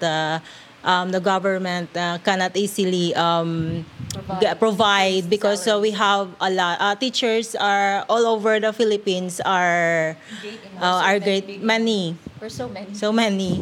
Um, 0.89 1.13
the 1.13 1.21
government 1.21 1.93
uh, 1.93 2.17
cannot 2.25 2.57
easily 2.57 3.13
um, 3.13 3.85
provide, 4.09 4.57
provide 4.57 5.29
because 5.29 5.69
uh, 5.69 5.77
we 5.77 5.93
have 5.93 6.33
a 6.41 6.49
lot 6.49 6.81
uh, 6.81 6.97
teachers 6.97 7.53
are 7.53 8.09
all 8.09 8.25
over 8.25 8.57
the 8.57 8.73
Philippines 8.73 9.37
are 9.45 10.17
uh, 10.81 11.05
are 11.05 11.21
great 11.21 11.61
many. 11.61 12.17
We're 12.41 12.49
so 12.49 12.73
many. 12.73 12.95
so 12.97 13.13
many 13.13 13.61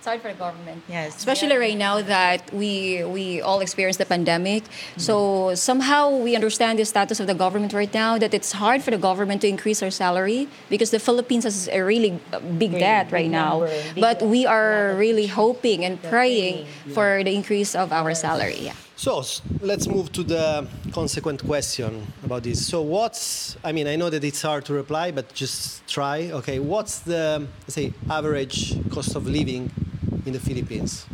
It's 0.00 0.06
hard 0.06 0.22
for 0.22 0.32
the 0.32 0.40
government. 0.46 0.80
yes 0.88 1.14
Especially 1.14 1.54
right 1.58 1.76
now 1.76 2.00
that 2.00 2.48
we 2.56 3.04
we 3.04 3.42
all 3.44 3.60
experience 3.60 3.98
the 3.98 4.08
pandemic. 4.08 4.64
Mm-hmm. 4.64 4.96
So 4.96 5.54
somehow 5.54 6.16
we 6.16 6.32
understand 6.34 6.78
the 6.78 6.88
status 6.88 7.20
of 7.20 7.26
the 7.28 7.36
government 7.36 7.76
right 7.76 7.92
now 7.92 8.16
that 8.16 8.32
it's 8.32 8.52
hard 8.56 8.80
for 8.80 8.90
the 8.96 9.02
government 9.10 9.44
to 9.44 9.48
increase 9.48 9.84
our 9.84 9.92
salary 9.92 10.48
because 10.72 10.88
the 10.88 11.04
Philippines 11.04 11.44
has 11.44 11.68
a 11.68 11.84
really 11.84 12.16
big 12.56 12.80
debt 12.80 13.12
right 13.12 13.28
now. 13.28 13.68
But 13.92 14.24
we 14.24 14.48
are 14.48 14.96
really 14.96 15.28
hoping 15.28 15.84
and 15.84 16.00
praying 16.00 16.64
for 16.96 17.20
the 17.20 17.36
increase 17.36 17.76
of 17.76 17.92
our 17.92 18.16
salary. 18.16 18.72
Yeah. 18.72 18.80
So 19.00 19.24
let's 19.62 19.86
move 19.86 20.12
to 20.12 20.22
the 20.22 20.68
consequent 20.92 21.42
question 21.46 22.06
about 22.22 22.42
this. 22.42 22.66
So 22.66 22.82
what's 22.82 23.56
I 23.64 23.72
mean 23.72 23.86
I 23.86 23.96
know 23.96 24.10
that 24.10 24.22
it's 24.22 24.42
hard 24.42 24.66
to 24.66 24.74
reply, 24.74 25.10
but 25.10 25.32
just 25.32 25.86
try. 25.88 26.30
Okay, 26.30 26.58
what's 26.58 26.98
the 26.98 27.48
let's 27.62 27.76
say 27.76 27.94
average 28.10 28.76
cost 28.90 29.16
of 29.16 29.26
living 29.26 29.70
in 30.26 30.34
the 30.34 30.38
Philippines? 30.38 31.06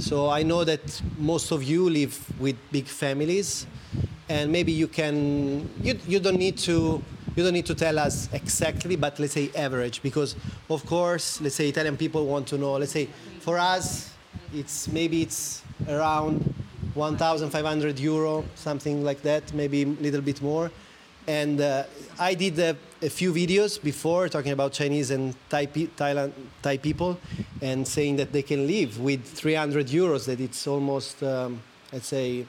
So 0.00 0.28
I 0.28 0.42
know 0.42 0.64
that 0.64 1.00
most 1.16 1.52
of 1.52 1.62
you 1.62 1.88
live 1.88 2.18
with 2.40 2.56
big 2.72 2.86
families, 2.86 3.68
and 4.28 4.50
maybe 4.50 4.72
you 4.72 4.88
can 4.88 5.70
you, 5.80 5.96
you 6.08 6.18
don't 6.18 6.38
need 6.38 6.58
to 6.66 7.00
you 7.36 7.44
don't 7.44 7.54
need 7.54 7.66
to 7.66 7.74
tell 7.76 8.00
us 8.00 8.28
exactly, 8.32 8.96
but 8.96 9.16
let's 9.20 9.34
say 9.34 9.48
average, 9.54 10.02
because 10.02 10.34
of 10.68 10.84
course 10.86 11.40
let's 11.40 11.54
say 11.54 11.68
Italian 11.68 11.96
people 11.96 12.26
want 12.26 12.48
to 12.48 12.58
know. 12.58 12.72
Let's 12.72 12.90
say 12.90 13.08
for 13.38 13.58
us, 13.58 14.10
it's 14.52 14.88
maybe 14.88 15.22
it's 15.22 15.62
around 15.88 16.52
1,500 16.98 17.98
euro, 18.00 18.44
something 18.56 19.04
like 19.04 19.22
that, 19.22 19.52
maybe 19.54 19.82
a 19.82 19.86
little 19.86 20.20
bit 20.20 20.42
more. 20.42 20.70
And 21.28 21.60
uh, 21.60 21.84
I 22.18 22.34
did 22.34 22.58
a, 22.58 22.76
few 23.10 23.32
videos 23.32 23.80
before 23.80 24.28
talking 24.28 24.52
about 24.52 24.72
Chinese 24.72 25.10
and 25.10 25.36
Thai, 25.50 25.66
Thailand, 25.66 26.32
Thai 26.62 26.78
people 26.78 27.18
and 27.60 27.86
saying 27.86 28.16
that 28.16 28.32
they 28.32 28.42
can 28.42 28.66
live 28.66 28.98
with 28.98 29.24
300 29.24 29.86
euros, 29.88 30.24
that 30.24 30.40
it's 30.40 30.66
almost, 30.66 31.22
um, 31.22 31.62
let's 31.92 32.08
say, 32.08 32.46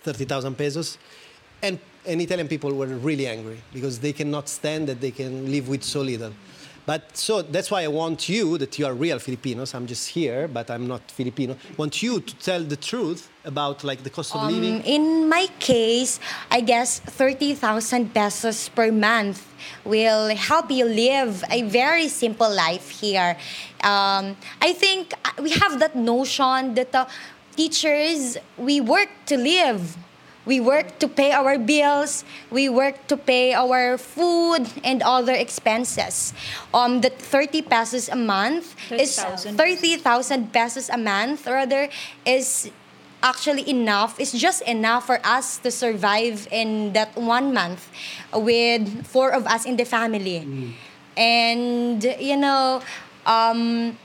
30,000 0.00 0.56
pesos. 0.56 0.98
And, 1.62 1.78
and 2.06 2.20
Italian 2.22 2.48
people 2.48 2.72
were 2.72 2.86
really 2.86 3.26
angry 3.26 3.60
because 3.72 3.98
they 3.98 4.14
cannot 4.14 4.48
stand 4.48 4.88
that 4.88 5.00
they 5.00 5.10
can 5.10 5.50
live 5.50 5.68
with 5.68 5.84
so 5.84 6.00
little. 6.00 6.32
But 6.88 7.18
so 7.18 7.42
that's 7.42 7.70
why 7.70 7.82
I 7.82 7.88
want 7.88 8.30
you, 8.30 8.56
that 8.56 8.78
you 8.78 8.86
are 8.86 8.94
real 8.94 9.18
Filipinos, 9.18 9.74
I'm 9.74 9.86
just 9.86 10.08
here, 10.08 10.48
but 10.48 10.70
I'm 10.70 10.86
not 10.86 11.02
Filipino, 11.10 11.54
want 11.76 12.02
you 12.02 12.18
to 12.18 12.34
tell 12.36 12.62
the 12.64 12.76
truth 12.76 13.28
about 13.44 13.84
like 13.84 14.02
the 14.02 14.08
cost 14.08 14.34
of 14.34 14.50
living. 14.50 14.76
Um, 14.76 14.82
in 14.86 15.28
my 15.28 15.48
case, 15.58 16.18
I 16.50 16.62
guess 16.62 17.00
30,000 17.00 18.14
pesos 18.14 18.70
per 18.70 18.90
month 18.90 19.44
will 19.84 20.34
help 20.34 20.70
you 20.70 20.86
live 20.86 21.44
a 21.50 21.60
very 21.64 22.08
simple 22.08 22.48
life 22.48 22.88
here. 22.88 23.36
Um, 23.84 24.34
I 24.62 24.72
think 24.72 25.12
we 25.42 25.50
have 25.50 25.78
that 25.80 25.94
notion 25.94 26.72
that 26.72 26.94
uh, 26.94 27.04
teachers, 27.54 28.38
we 28.56 28.80
work 28.80 29.10
to 29.26 29.36
live. 29.36 29.94
We 30.48 30.64
work 30.64 30.98
to 31.04 31.08
pay 31.08 31.36
our 31.36 31.60
bills. 31.60 32.24
We 32.48 32.72
work 32.72 33.06
to 33.12 33.20
pay 33.20 33.52
our 33.52 34.00
food 34.00 34.64
and 34.82 35.04
other 35.04 35.36
expenses. 35.36 36.32
Um, 36.72 37.02
that 37.04 37.20
30 37.20 37.68
pesos 37.68 38.08
a 38.08 38.16
month 38.16 38.72
is 38.88 39.20
30,000. 39.20 39.60
30,000 39.60 40.52
pesos 40.52 40.88
a 40.88 40.96
month 40.96 41.46
rather 41.46 41.92
is 42.24 42.72
actually 43.22 43.68
enough. 43.68 44.18
It's 44.18 44.32
just 44.32 44.62
enough 44.62 45.04
for 45.04 45.20
us 45.20 45.58
to 45.58 45.70
survive 45.70 46.48
in 46.50 46.94
that 46.94 47.14
one 47.14 47.52
month 47.52 47.92
with 48.32 49.06
four 49.06 49.30
of 49.36 49.46
us 49.46 49.66
in 49.66 49.76
the 49.76 49.84
family. 49.84 50.72
And 51.14 52.02
you 52.02 52.36
know, 52.40 52.80
um, 53.26 53.98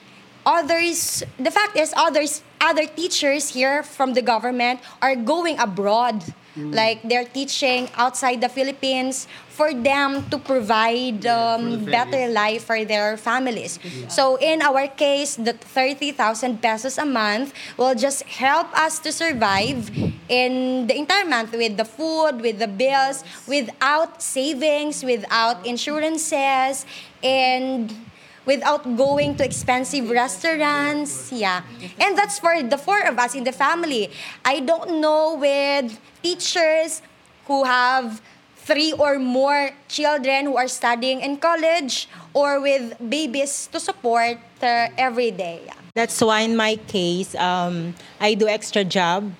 others 0.46 1.24
the 1.40 1.52
fact 1.52 1.78
is 1.78 1.94
others 1.96 2.44
other 2.63 2.88
teachers 2.88 3.49
here 3.49 3.84
from 3.84 4.13
the 4.13 4.21
government 4.21 4.80
are 5.02 5.15
going 5.15 5.60
abroad. 5.60 6.23
Like 6.56 7.02
they're 7.02 7.26
teaching 7.26 7.89
outside 7.97 8.39
the 8.39 8.47
philippines 8.47 9.26
for 9.49 9.73
them 9.73 10.30
to 10.30 10.38
provide 10.38 11.26
um, 11.26 11.84
better 11.86 12.30
life 12.30 12.65
for 12.69 12.86
their 12.86 13.17
families. 13.17 13.80
So 14.08 14.38
in 14.38 14.62
our 14.62 14.86
case 14.86 15.34
the 15.34 15.54
30000 15.54 16.62
pesos 16.62 17.02
a 17.02 17.06
month 17.06 17.58
will 17.76 17.95
just 17.95 18.21
help 18.30 18.69
us 18.78 18.99
to 19.02 19.12
survive 19.12 19.89
in 20.30 20.86
the 20.86 20.93
entire 20.93 21.26
month 21.26 21.58
with 21.58 21.76
the 21.76 21.86
food 21.86 22.38
with 22.45 22.60
the 22.60 22.69
bills 22.69 23.26
without 23.49 24.21
savings 24.21 25.04
without 25.04 25.65
insurances 25.65 26.86
and 27.23 28.12
without 28.46 28.84
going 28.98 29.36
to 29.38 29.44
expensive 29.46 30.10
restaurants. 30.10 31.32
Yeah. 31.32 31.62
And 32.00 32.18
that's 32.18 32.40
for 32.40 32.62
the 32.64 32.78
four 32.78 33.02
of 33.08 33.18
us 33.18 33.36
in 33.36 33.44
the 33.44 33.52
family. 33.52 34.12
I 34.44 34.60
don't 34.60 35.00
know 35.02 35.36
with 35.36 36.00
teachers 36.22 37.02
who 37.48 37.64
have 37.64 38.22
three 38.56 38.94
or 38.94 39.20
more 39.20 39.72
children 39.88 40.46
who 40.46 40.56
are 40.58 40.68
studying 40.68 41.20
in 41.20 41.38
college 41.38 42.08
or 42.34 42.60
with 42.62 42.96
babies 43.10 43.68
to 43.72 43.80
support 43.80 44.38
uh, 44.62 44.88
every 44.98 45.32
day. 45.32 45.62
Yeah. 45.66 45.74
That's 45.96 46.20
why 46.22 46.42
in 46.42 46.56
my 46.56 46.78
case, 46.88 47.36
um, 47.36 47.94
I 48.20 48.34
do 48.34 48.48
extra 48.48 48.84
job 48.84 49.32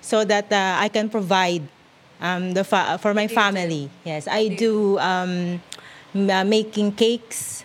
so 0.00 0.24
that 0.24 0.50
uh, 0.52 0.80
I 0.80 0.88
can 0.88 1.10
provide 1.10 1.62
um, 2.20 2.52
the 2.54 2.64
fa- 2.64 2.98
for 3.02 3.12
my 3.12 3.26
family. 3.28 3.90
Yes, 4.04 4.26
I 4.28 4.48
do 4.48 4.98
um, 4.98 5.60
m- 5.69 5.69
uh, 6.14 6.44
making 6.44 6.92
cakes. 6.92 7.64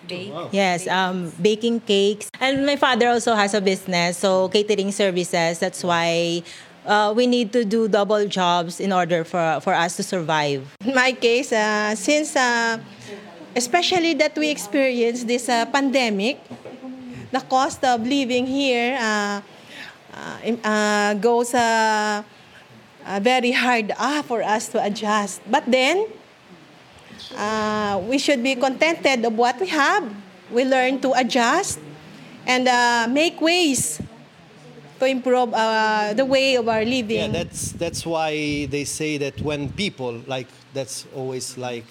Yes, 0.52 0.88
um, 0.88 1.32
baking 1.42 1.80
cakes. 1.82 2.30
And 2.40 2.66
my 2.66 2.76
father 2.76 3.10
also 3.10 3.34
has 3.34 3.54
a 3.54 3.62
business, 3.62 4.18
so 4.18 4.50
catering 4.50 4.92
services. 4.92 5.60
That's 5.60 5.84
why 5.84 6.44
uh, 6.86 7.14
we 7.16 7.26
need 7.26 7.52
to 7.54 7.66
do 7.66 7.88
double 7.88 8.28
jobs 8.28 8.80
in 8.80 8.94
order 8.94 9.24
for, 9.24 9.60
for 9.62 9.74
us 9.74 9.96
to 9.98 10.04
survive. 10.04 10.62
In 10.86 10.94
my 10.94 11.12
case, 11.14 11.52
uh, 11.52 11.96
since 11.96 12.36
uh, 12.36 12.78
especially 13.56 14.14
that 14.16 14.38
we 14.38 14.50
experienced 14.50 15.28
this 15.28 15.50
uh, 15.50 15.66
pandemic, 15.66 16.38
the 17.32 17.42
cost 17.42 17.84
of 17.84 18.06
living 18.06 18.46
here 18.46 18.96
uh, 19.02 19.42
uh, 20.14 20.52
uh, 20.64 21.14
goes 21.16 21.54
uh, 21.54 22.22
uh, 23.06 23.20
very 23.22 23.52
hard 23.52 23.92
uh, 23.98 24.22
for 24.22 24.44
us 24.44 24.70
to 24.70 24.84
adjust. 24.84 25.42
But 25.50 25.66
then, 25.66 26.06
uh, 27.34 28.02
we 28.08 28.18
should 28.18 28.44
be 28.44 28.56
contented 28.56 29.26
of 29.26 29.34
what 29.38 29.60
we 29.60 29.68
have. 29.68 30.04
We 30.52 30.64
learn 30.66 31.00
to 31.02 31.14
adjust 31.14 31.80
and 32.46 32.68
uh, 32.68 33.08
make 33.10 33.42
ways 33.42 34.02
to 35.00 35.06
improve 35.06 35.54
uh, 35.54 36.14
the 36.14 36.26
way 36.26 36.56
of 36.56 36.70
our 36.70 36.86
living. 36.86 37.18
Yeah, 37.18 37.44
that's 37.44 37.72
that's 37.74 38.06
why 38.06 38.66
they 38.68 38.86
say 38.86 39.18
that 39.18 39.42
when 39.42 39.72
people 39.74 40.22
like 40.28 40.48
that's 40.74 41.06
always 41.16 41.58
like 41.58 41.86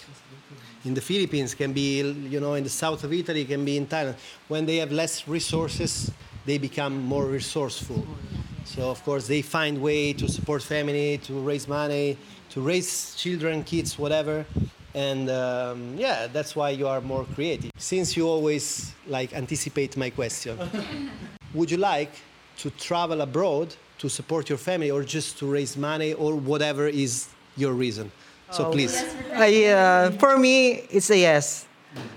in 0.84 0.94
the 0.94 1.00
Philippines 1.00 1.54
can 1.54 1.72
be 1.72 2.00
you 2.02 2.40
know 2.40 2.54
in 2.54 2.64
the 2.64 2.70
south 2.70 3.04
of 3.04 3.12
Italy 3.12 3.44
can 3.44 3.64
be 3.64 3.76
in 3.76 3.86
Thailand 3.86 4.16
when 4.48 4.66
they 4.66 4.76
have 4.76 4.92
less 4.92 5.26
resources 5.26 6.10
they 6.46 6.58
become 6.58 7.02
more 7.02 7.24
resourceful. 7.26 8.06
So 8.64 8.90
of 8.90 9.02
course 9.04 9.26
they 9.26 9.42
find 9.42 9.80
way 9.80 10.12
to 10.14 10.28
support 10.28 10.62
family, 10.62 11.18
to 11.24 11.34
raise 11.40 11.68
money, 11.68 12.18
to 12.50 12.60
raise 12.60 13.14
children, 13.14 13.64
kids, 13.64 13.98
whatever. 13.98 14.44
And 14.94 15.28
um, 15.28 15.94
yeah, 15.96 16.26
that's 16.26 16.54
why 16.54 16.70
you 16.70 16.86
are 16.86 17.00
more 17.00 17.24
creative. 17.34 17.70
Since 17.76 18.16
you 18.16 18.28
always 18.28 18.92
like 19.06 19.32
anticipate 19.34 19.96
my 19.96 20.10
question, 20.10 20.58
would 21.54 21.70
you 21.70 21.78
like 21.78 22.12
to 22.58 22.70
travel 22.70 23.20
abroad 23.20 23.74
to 23.98 24.08
support 24.08 24.48
your 24.48 24.58
family, 24.58 24.90
or 24.90 25.02
just 25.02 25.38
to 25.38 25.46
raise 25.46 25.76
money, 25.76 26.12
or 26.14 26.34
whatever 26.34 26.86
is 26.88 27.28
your 27.56 27.72
reason? 27.72 28.10
So 28.50 28.70
please. 28.70 29.02
I, 29.32 29.64
uh, 29.64 30.10
for 30.12 30.38
me, 30.38 30.86
it's 30.90 31.10
a 31.10 31.18
yes. 31.18 31.66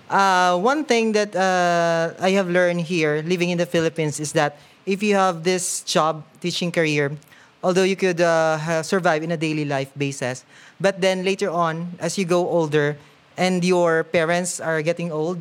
Uh, 0.10 0.58
one 0.60 0.86
thing 0.86 1.12
that 1.14 1.36
uh, 1.36 2.14
I 2.20 2.32
have 2.32 2.50
learned 2.50 2.82
here, 2.82 3.24
living 3.26 3.50
in 3.50 3.58
the 3.58 3.66
Philippines, 3.66 4.20
is 4.20 4.34
that 4.34 4.58
if 4.86 5.02
you 5.02 5.16
have 5.16 5.44
this 5.44 5.82
job, 5.82 6.24
teaching 6.40 6.72
career, 6.72 7.18
although 7.64 7.84
you 7.84 7.96
could 7.96 8.22
uh, 8.22 8.84
survive 8.84 9.24
in 9.24 9.32
a 9.32 9.38
daily 9.38 9.66
life 9.66 9.92
basis, 9.98 10.46
but 10.80 11.02
then 11.02 11.24
later 11.24 11.50
on, 11.50 11.94
as 12.00 12.18
you 12.18 12.26
go 12.26 12.48
older, 12.48 12.98
and 13.38 13.64
your 13.64 14.04
parents 14.04 14.60
are 14.60 14.82
getting 14.82 15.12
old, 15.12 15.40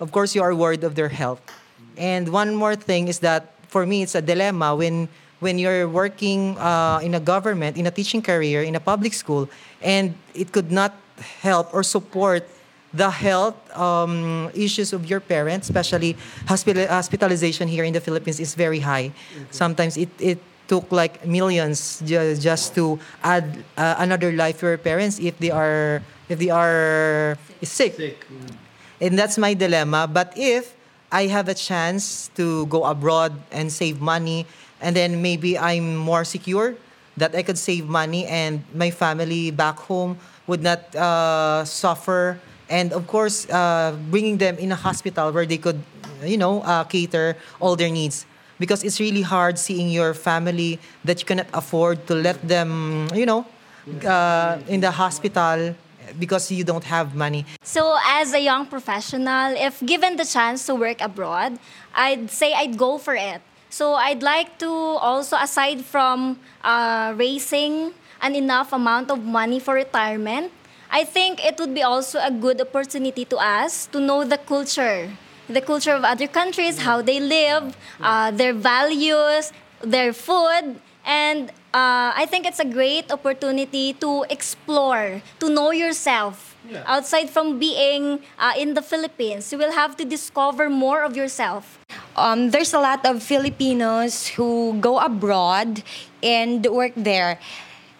of 0.00 0.12
course 0.12 0.34
you 0.34 0.42
are 0.42 0.54
worried 0.54 0.84
of 0.84 0.94
their 0.94 1.08
health. 1.08 1.40
And 1.96 2.28
one 2.28 2.54
more 2.54 2.76
thing 2.76 3.08
is 3.08 3.18
that 3.20 3.54
for 3.68 3.84
me, 3.86 4.02
it's 4.02 4.14
a 4.14 4.22
dilemma 4.22 4.76
when 4.76 5.08
when 5.40 5.58
you're 5.58 5.88
working 5.88 6.58
uh, 6.58 6.98
in 7.02 7.14
a 7.14 7.20
government, 7.20 7.76
in 7.76 7.86
a 7.86 7.90
teaching 7.90 8.20
career, 8.20 8.62
in 8.62 8.74
a 8.74 8.80
public 8.80 9.14
school, 9.14 9.48
and 9.80 10.14
it 10.34 10.50
could 10.50 10.72
not 10.72 10.94
help 11.40 11.72
or 11.72 11.82
support 11.82 12.42
the 12.92 13.10
health 13.10 13.54
um, 13.76 14.50
issues 14.54 14.92
of 14.92 15.06
your 15.06 15.20
parents, 15.20 15.68
especially 15.68 16.16
hospital- 16.46 16.88
hospitalization 16.88 17.68
here 17.68 17.84
in 17.84 17.92
the 17.92 18.00
Philippines, 18.00 18.40
is 18.40 18.54
very 18.54 18.80
high. 18.80 19.12
Sometimes 19.50 19.96
it, 19.96 20.08
it 20.18 20.40
took 20.68 20.92
like 20.92 21.26
millions 21.26 22.00
ju- 22.04 22.36
just 22.36 22.74
to 22.76 22.98
add 23.24 23.64
uh, 23.76 23.96
another 23.98 24.32
life 24.32 24.60
to 24.60 24.66
your 24.66 24.78
parents 24.78 25.18
if 25.18 25.36
they 25.38 25.50
are 25.50 26.02
if 26.28 26.38
they 26.38 26.50
are 26.50 27.36
sick. 27.62 27.96
And 29.00 29.18
that's 29.18 29.38
my 29.38 29.54
dilemma. 29.54 30.06
But 30.06 30.32
if 30.36 30.74
I 31.10 31.26
have 31.26 31.48
a 31.48 31.54
chance 31.54 32.28
to 32.36 32.66
go 32.66 32.84
abroad 32.84 33.32
and 33.50 33.72
save 33.72 34.00
money, 34.00 34.46
and 34.80 34.94
then 34.94 35.22
maybe 35.22 35.58
I'm 35.58 35.96
more 35.96 36.24
secure 36.24 36.76
that 37.16 37.34
I 37.34 37.42
could 37.42 37.58
save 37.58 37.88
money 37.88 38.26
and 38.26 38.62
my 38.74 38.90
family 38.90 39.50
back 39.50 39.78
home 39.78 40.18
would 40.46 40.62
not 40.62 40.94
uh, 40.94 41.64
suffer. 41.64 42.38
And 42.68 42.92
of 42.92 43.06
course, 43.06 43.48
uh, 43.50 43.96
bringing 44.10 44.38
them 44.38 44.56
in 44.58 44.70
a 44.72 44.76
hospital 44.76 45.32
where 45.32 45.46
they 45.46 45.58
could, 45.58 45.82
you 46.22 46.36
know, 46.36 46.62
uh, 46.62 46.84
cater 46.84 47.36
all 47.60 47.74
their 47.74 47.90
needs. 47.90 48.26
Because 48.58 48.82
it's 48.82 48.98
really 49.00 49.22
hard 49.22 49.58
seeing 49.58 49.88
your 49.88 50.14
family 50.14 50.78
that 51.04 51.20
you 51.20 51.26
cannot 51.26 51.46
afford 51.54 52.06
to 52.08 52.14
let 52.14 52.36
them, 52.46 53.08
you 53.14 53.26
know, 53.26 53.46
uh, 54.04 54.58
in 54.68 54.80
the 54.80 54.90
hospital 54.90 55.74
because 56.18 56.50
you 56.50 56.64
don't 56.64 56.84
have 56.84 57.14
money. 57.14 57.44
So, 57.62 57.96
as 58.06 58.32
a 58.32 58.40
young 58.40 58.66
professional, 58.66 59.54
if 59.56 59.80
given 59.84 60.16
the 60.16 60.24
chance 60.24 60.64
to 60.66 60.74
work 60.74 61.00
abroad, 61.00 61.58
I'd 61.94 62.30
say 62.30 62.54
I'd 62.54 62.76
go 62.78 62.98
for 62.98 63.14
it. 63.14 63.42
So, 63.70 63.94
I'd 63.94 64.22
like 64.22 64.58
to 64.58 64.70
also, 64.70 65.36
aside 65.36 65.84
from 65.84 66.38
uh, 66.64 67.12
raising 67.16 67.92
an 68.22 68.34
enough 68.34 68.72
amount 68.72 69.10
of 69.10 69.22
money 69.22 69.60
for 69.60 69.74
retirement, 69.74 70.50
I 70.90 71.04
think 71.04 71.44
it 71.44 71.60
would 71.60 71.74
be 71.74 71.82
also 71.82 72.18
a 72.18 72.30
good 72.30 72.60
opportunity 72.60 73.24
to 73.26 73.36
us 73.36 73.86
to 73.92 74.00
know 74.00 74.24
the 74.24 74.38
culture, 74.38 75.10
the 75.48 75.60
culture 75.60 75.92
of 75.92 76.04
other 76.04 76.28
countries, 76.28 76.78
how 76.80 77.02
they 77.02 77.20
live, 77.20 77.76
uh, 78.00 78.30
their 78.30 78.52
values, 78.52 79.52
their 79.82 80.12
food, 80.12 80.80
and 81.04 81.50
uh, 81.72 82.12
I 82.16 82.26
think 82.28 82.46
it's 82.46 82.60
a 82.60 82.64
great 82.64 83.10
opportunity 83.12 83.92
to 83.94 84.24
explore, 84.30 85.22
to 85.40 85.48
know 85.48 85.70
yourself. 85.70 86.56
Yeah. 86.68 86.84
Outside 86.86 87.30
from 87.30 87.58
being 87.58 88.20
uh, 88.38 88.52
in 88.58 88.74
the 88.74 88.82
Philippines, 88.82 89.50
you 89.52 89.58
will 89.58 89.72
have 89.72 89.96
to 89.96 90.04
discover 90.04 90.68
more 90.68 91.02
of 91.02 91.16
yourself. 91.16 91.78
um, 92.18 92.50
there's 92.50 92.74
a 92.74 92.80
lot 92.80 93.06
of 93.06 93.22
Filipinos 93.22 94.26
who 94.34 94.76
go 94.80 94.98
abroad 94.98 95.82
and 96.22 96.66
work 96.66 96.92
there. 96.96 97.38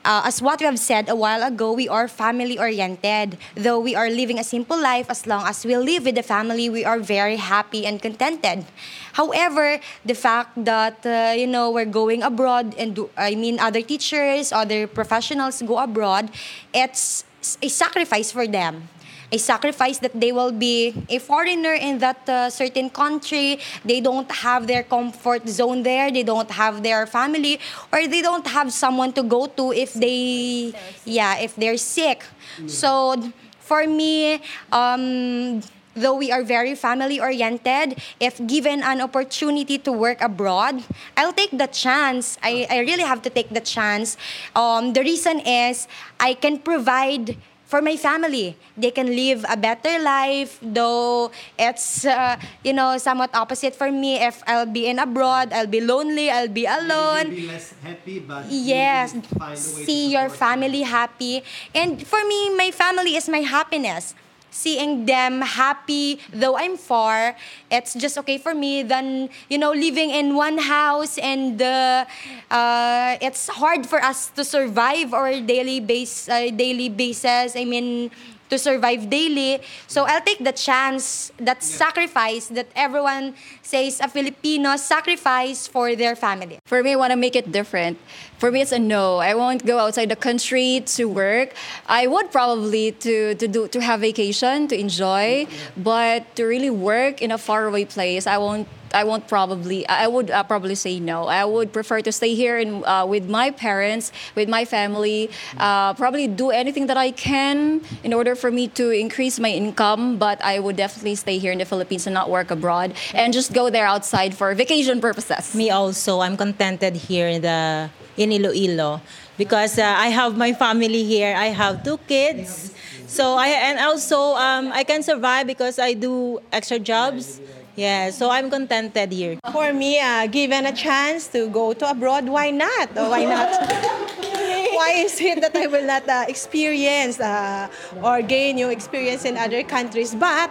Uh, 0.04 0.22
as 0.24 0.40
what 0.40 0.60
we 0.60 0.66
have 0.66 0.78
said 0.78 1.08
a 1.08 1.16
while 1.16 1.42
ago, 1.42 1.72
we 1.72 1.88
are 1.88 2.08
family 2.08 2.58
oriented. 2.58 3.36
Though 3.54 3.80
we 3.80 3.94
are 3.94 4.08
living 4.08 4.38
a 4.38 4.44
simple 4.44 4.80
life, 4.80 5.10
as 5.10 5.26
long 5.26 5.46
as 5.46 5.66
we 5.66 5.76
live 5.76 6.04
with 6.04 6.14
the 6.14 6.22
family, 6.22 6.70
we 6.70 6.84
are 6.84 6.98
very 6.98 7.36
happy 7.36 7.84
and 7.84 8.00
contented. 8.00 8.64
However, 9.12 9.80
the 10.04 10.14
fact 10.14 10.64
that 10.64 11.04
uh, 11.04 11.34
you 11.36 11.46
know 11.46 11.70
we're 11.70 11.90
going 11.90 12.22
abroad 12.22 12.74
and 12.78 12.94
do, 12.94 13.10
I 13.16 13.34
mean 13.34 13.58
other 13.58 13.82
teachers, 13.82 14.52
other 14.52 14.86
professionals 14.86 15.60
go 15.62 15.78
abroad, 15.78 16.30
it's 16.72 17.24
a 17.62 17.68
sacrifice 17.68 18.32
for 18.32 18.46
them 18.46 18.88
a 19.30 19.38
sacrifice 19.38 19.98
that 19.98 20.18
they 20.18 20.32
will 20.32 20.52
be 20.52 20.94
a 21.08 21.18
foreigner 21.18 21.74
in 21.74 21.98
that 21.98 22.28
uh, 22.28 22.50
certain 22.50 22.88
country. 22.90 23.58
They 23.84 24.00
don't 24.00 24.30
have 24.30 24.66
their 24.66 24.82
comfort 24.82 25.48
zone 25.48 25.82
there. 25.82 26.10
They 26.10 26.22
don't 26.22 26.50
have 26.50 26.82
their 26.82 27.06
family 27.06 27.60
or 27.92 28.06
they 28.06 28.22
don't 28.22 28.46
have 28.46 28.72
someone 28.72 29.12
to 29.12 29.22
go 29.22 29.46
to 29.46 29.72
if 29.72 29.92
they 29.92 30.72
yeah 31.04 31.38
if 31.38 31.56
they're 31.56 31.76
sick. 31.76 32.24
So 32.66 33.16
for 33.60 33.86
me 33.86 34.40
um 34.72 35.60
though 35.94 36.14
we 36.14 36.32
are 36.32 36.42
very 36.42 36.74
family 36.74 37.20
oriented 37.20 38.00
if 38.20 38.40
given 38.46 38.82
an 38.82 39.00
opportunity 39.02 39.76
to 39.76 39.92
work 39.92 40.16
abroad 40.22 40.80
i'll 41.16 41.34
take 41.34 41.50
the 41.52 41.66
chance. 41.66 42.38
I, 42.42 42.66
I 42.70 42.78
really 42.80 43.02
have 43.02 43.20
to 43.22 43.30
take 43.30 43.50
the 43.50 43.60
chance. 43.60 44.16
Um, 44.56 44.92
the 44.94 45.02
reason 45.02 45.40
is 45.40 45.86
i 46.18 46.32
can 46.34 46.58
provide 46.58 47.36
for 47.68 47.84
my 47.84 47.96
family. 48.00 48.56
They 48.76 48.90
can 48.90 49.12
live 49.12 49.44
a 49.44 49.56
better 49.56 50.00
life, 50.00 50.58
though 50.64 51.30
it's, 51.60 52.08
uh, 52.08 52.40
you 52.64 52.72
know, 52.72 52.96
somewhat 52.96 53.30
opposite 53.36 53.76
for 53.76 53.92
me. 53.92 54.16
If 54.16 54.42
I'll 54.48 54.66
be 54.66 54.88
in 54.88 54.98
abroad, 54.98 55.52
I'll 55.52 55.68
be 55.68 55.84
lonely, 55.84 56.32
I'll 56.32 56.48
be 56.48 56.64
alone. 56.64 57.36
less 57.46 57.76
happy, 57.84 58.18
but 58.24 58.48
Yes, 58.48 59.12
see 59.54 60.10
your 60.16 60.32
family 60.32 60.82
happy. 60.82 61.44
And 61.76 62.00
for 62.00 62.24
me, 62.24 62.56
my 62.56 62.72
family 62.72 63.14
is 63.14 63.28
my 63.28 63.44
happiness. 63.44 64.16
Seeing 64.50 65.06
them 65.06 65.42
happy, 65.42 66.20
though 66.32 66.56
I'm 66.56 66.76
far, 66.76 67.36
it's 67.70 67.94
just 67.94 68.18
okay 68.18 68.38
for 68.38 68.54
me 68.54 68.82
than, 68.82 69.28
you 69.48 69.58
know, 69.58 69.72
living 69.72 70.10
in 70.10 70.34
one 70.34 70.58
house 70.58 71.18
and 71.18 71.60
uh, 71.60 72.04
uh, 72.50 73.16
it's 73.20 73.48
hard 73.48 73.86
for 73.86 74.02
us 74.02 74.28
to 74.30 74.44
survive 74.44 75.12
our 75.12 75.40
daily 75.40 75.80
base, 75.80 76.28
uh, 76.28 76.50
daily 76.50 76.88
basis. 76.88 77.56
I 77.56 77.64
mean, 77.64 78.10
to 78.48 78.58
survive 78.58 79.08
daily. 79.10 79.60
So 79.86 80.04
I'll 80.04 80.20
take 80.20 80.42
the 80.42 80.52
chance, 80.52 81.32
that 81.38 81.62
sacrifice 81.62 82.48
that 82.48 82.66
everyone 82.74 83.34
says 83.62 84.00
a 84.00 84.08
Filipino 84.08 84.76
sacrifice 84.76 85.66
for 85.66 85.94
their 85.94 86.16
family. 86.16 86.58
For 86.64 86.82
me, 86.82 86.92
I 86.92 86.96
want 86.96 87.12
to 87.12 87.16
make 87.16 87.36
it 87.36 87.52
different. 87.52 87.98
For 88.38 88.52
me, 88.52 88.62
it's 88.62 88.70
a 88.70 88.78
no. 88.78 89.16
I 89.16 89.34
won't 89.34 89.66
go 89.66 89.78
outside 89.78 90.10
the 90.10 90.16
country 90.16 90.82
to 90.94 91.06
work. 91.06 91.54
I 91.86 92.06
would 92.06 92.30
probably 92.30 92.92
to, 92.92 93.34
to 93.34 93.48
do 93.48 93.66
to 93.66 93.80
have 93.80 94.00
vacation 94.00 94.68
to 94.68 94.78
enjoy, 94.78 95.48
but 95.76 96.36
to 96.36 96.44
really 96.44 96.70
work 96.70 97.20
in 97.20 97.32
a 97.32 97.38
faraway 97.38 97.84
place, 97.84 98.26
I 98.26 98.38
won't. 98.38 98.68
I 98.94 99.04
won't 99.04 99.28
probably. 99.28 99.86
I 99.86 100.06
would 100.06 100.30
uh, 100.30 100.44
probably 100.44 100.74
say 100.74 100.98
no. 100.98 101.26
I 101.26 101.44
would 101.44 101.74
prefer 101.74 102.00
to 102.00 102.10
stay 102.10 102.34
here 102.34 102.56
in, 102.56 102.86
uh, 102.86 103.04
with 103.04 103.28
my 103.28 103.50
parents, 103.50 104.12
with 104.34 104.48
my 104.48 104.64
family. 104.64 105.28
Uh, 105.58 105.92
probably 105.92 106.26
do 106.26 106.48
anything 106.48 106.86
that 106.86 106.96
I 106.96 107.10
can 107.10 107.82
in 108.02 108.14
order 108.14 108.34
for 108.34 108.50
me 108.50 108.68
to 108.80 108.88
increase 108.88 109.38
my 109.38 109.50
income. 109.50 110.16
But 110.16 110.40
I 110.42 110.58
would 110.60 110.76
definitely 110.76 111.16
stay 111.16 111.36
here 111.36 111.52
in 111.52 111.58
the 111.58 111.66
Philippines 111.66 112.06
and 112.06 112.14
not 112.14 112.30
work 112.30 112.50
abroad, 112.50 112.94
and 113.12 113.34
just 113.34 113.52
go 113.52 113.68
there 113.68 113.84
outside 113.84 114.32
for 114.32 114.54
vacation 114.54 115.02
purposes. 115.02 115.54
Me 115.54 115.68
also, 115.68 116.20
I'm 116.20 116.38
contented 116.38 116.96
here 116.96 117.28
in 117.28 117.42
the 117.42 117.90
in 118.18 118.32
Iloilo 118.32 119.00
because 119.38 119.78
uh, 119.78 119.86
I 119.86 120.08
have 120.08 120.36
my 120.36 120.52
family 120.52 121.04
here. 121.04 121.34
I 121.34 121.46
have 121.54 121.82
two 121.86 121.96
kids, 122.10 122.74
so 123.06 123.38
I 123.38 123.48
and 123.48 123.78
also 123.78 124.34
um, 124.34 124.74
I 124.74 124.82
can 124.84 125.02
survive 125.02 125.46
because 125.46 125.78
I 125.78 125.94
do 125.94 126.42
extra 126.52 126.78
jobs. 126.78 127.40
Yeah, 127.78 128.10
so 128.10 128.28
I'm 128.28 128.50
contented 128.50 129.12
here. 129.12 129.38
For 129.52 129.72
me, 129.72 130.00
uh, 130.02 130.26
given 130.26 130.66
a 130.66 130.74
chance 130.74 131.28
to 131.28 131.46
go 131.46 131.72
to 131.78 131.88
abroad, 131.88 132.26
why 132.26 132.50
not? 132.50 132.90
Oh, 132.98 133.08
why 133.08 133.22
not? 133.22 133.54
why 134.74 134.98
is 135.06 135.14
it 135.20 135.40
that 135.40 135.54
I 135.54 135.68
will 135.68 135.86
not 135.86 136.02
uh, 136.08 136.26
experience 136.26 137.20
uh, 137.20 137.68
or 138.02 138.20
gain 138.22 138.56
new 138.56 138.70
experience 138.70 139.24
in 139.24 139.38
other 139.38 139.62
countries? 139.62 140.12
But 140.12 140.50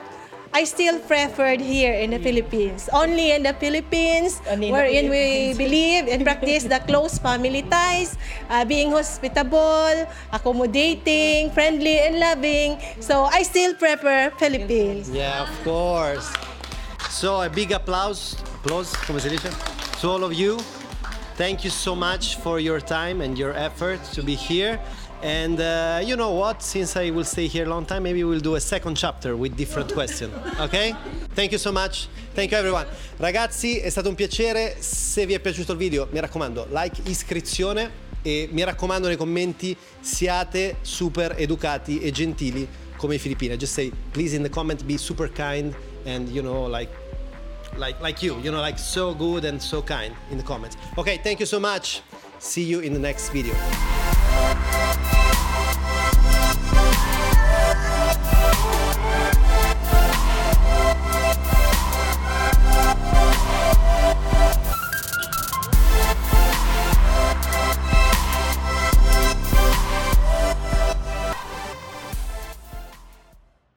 I 0.53 0.63
still 0.63 0.99
preferred 0.99 1.61
here 1.61 1.93
in 1.93 2.11
the 2.11 2.19
Philippines. 2.19 2.89
Only 2.93 3.31
in 3.31 3.43
the 3.43 3.53
Philippines, 3.53 4.41
Only 4.49 4.67
in 4.67 4.73
the 4.73 4.77
wherein 4.77 5.09
we 5.09 5.53
believe 5.53 6.07
and 6.07 6.23
practice 6.23 6.63
the 6.63 6.79
close 6.79 7.17
family 7.17 7.63
ties, 7.63 8.17
uh, 8.49 8.65
being 8.65 8.91
hospitable, 8.91 10.07
accommodating, 10.31 11.51
friendly, 11.51 11.99
and 11.99 12.19
loving. 12.19 12.79
So 12.99 13.25
I 13.25 13.43
still 13.43 13.75
prefer 13.75 14.31
Philippines. 14.39 15.09
Yeah, 15.09 15.43
of 15.43 15.51
course. 15.63 16.31
So 17.09 17.41
a 17.41 17.49
big 17.49 17.71
applause, 17.71 18.35
applause, 18.61 18.93
come 19.05 19.19
si 19.19 19.29
dice, 19.29 19.49
to 20.01 20.09
all 20.09 20.23
of 20.23 20.33
you. 20.33 20.59
Thank 21.37 21.63
you 21.63 21.69
so 21.69 21.95
much 21.95 22.37
for 22.41 22.59
your 22.59 22.81
time 22.81 23.21
and 23.21 23.37
your 23.37 23.53
effort 23.53 24.01
to 24.17 24.23
be 24.23 24.33
here. 24.33 24.79
And 25.21 25.59
uh, 25.59 26.01
you 26.03 26.15
know 26.15 26.31
what? 26.31 26.61
Since 26.61 26.95
I 26.95 27.09
will 27.09 27.25
stay 27.25 27.47
here 27.47 27.65
a 27.65 27.69
long 27.69 27.85
time, 27.85 28.03
maybe 28.03 28.23
we'll 28.23 28.39
do 28.39 28.55
a 28.55 28.59
second 28.59 28.95
chapter 28.95 29.35
with 29.35 29.55
different 29.55 29.93
questions. 29.93 30.33
Okay? 30.59 30.95
Thank 31.33 31.51
you 31.51 31.57
so 31.57 31.71
much. 31.71 32.07
Thank 32.35 32.51
you 32.51 32.57
everyone. 32.57 32.85
Ragazzi, 33.17 33.79
è 33.79 33.89
stato 33.89 34.09
un 34.09 34.15
piacere. 34.15 34.75
Se 34.79 35.25
vi 35.25 35.33
è 35.33 35.39
piaciuto 35.39 35.71
il 35.71 35.77
video, 35.77 36.07
mi 36.11 36.19
raccomando, 36.19 36.67
like, 36.69 37.01
iscrizione 37.05 38.05
e 38.21 38.47
mi 38.51 38.63
raccomando 38.63 39.07
nei 39.07 39.17
commenti 39.17 39.75
siate 39.99 40.77
super 40.81 41.35
educati 41.37 41.99
e 41.99 42.11
gentili 42.11 42.67
come 42.97 43.15
i 43.15 43.17
filippini. 43.17 43.55
Just 43.55 43.73
say 43.73 43.91
please 44.11 44.35
in 44.35 44.43
the 44.43 44.49
comment 44.49 44.83
be 44.83 44.97
super 44.97 45.31
kind 45.31 45.73
and 46.05 46.29
you 46.29 46.41
know 46.41 46.67
like 46.67 46.91
like 47.77 47.99
like 48.01 48.25
you, 48.25 48.35
you 48.41 48.51
know 48.51 48.61
like 48.61 48.77
so 48.77 49.15
good 49.15 49.45
and 49.45 49.61
so 49.61 49.81
kind 49.81 50.13
in 50.29 50.37
the 50.37 50.43
comments. 50.43 50.75
Okay, 50.97 51.19
thank 51.23 51.39
you 51.39 51.45
so 51.45 51.59
much. 51.59 52.01
See 52.39 52.63
you 52.63 52.81
in 52.81 52.93
the 52.93 52.99
next 52.99 53.29
video. 53.29 53.53
Música 54.37 55.16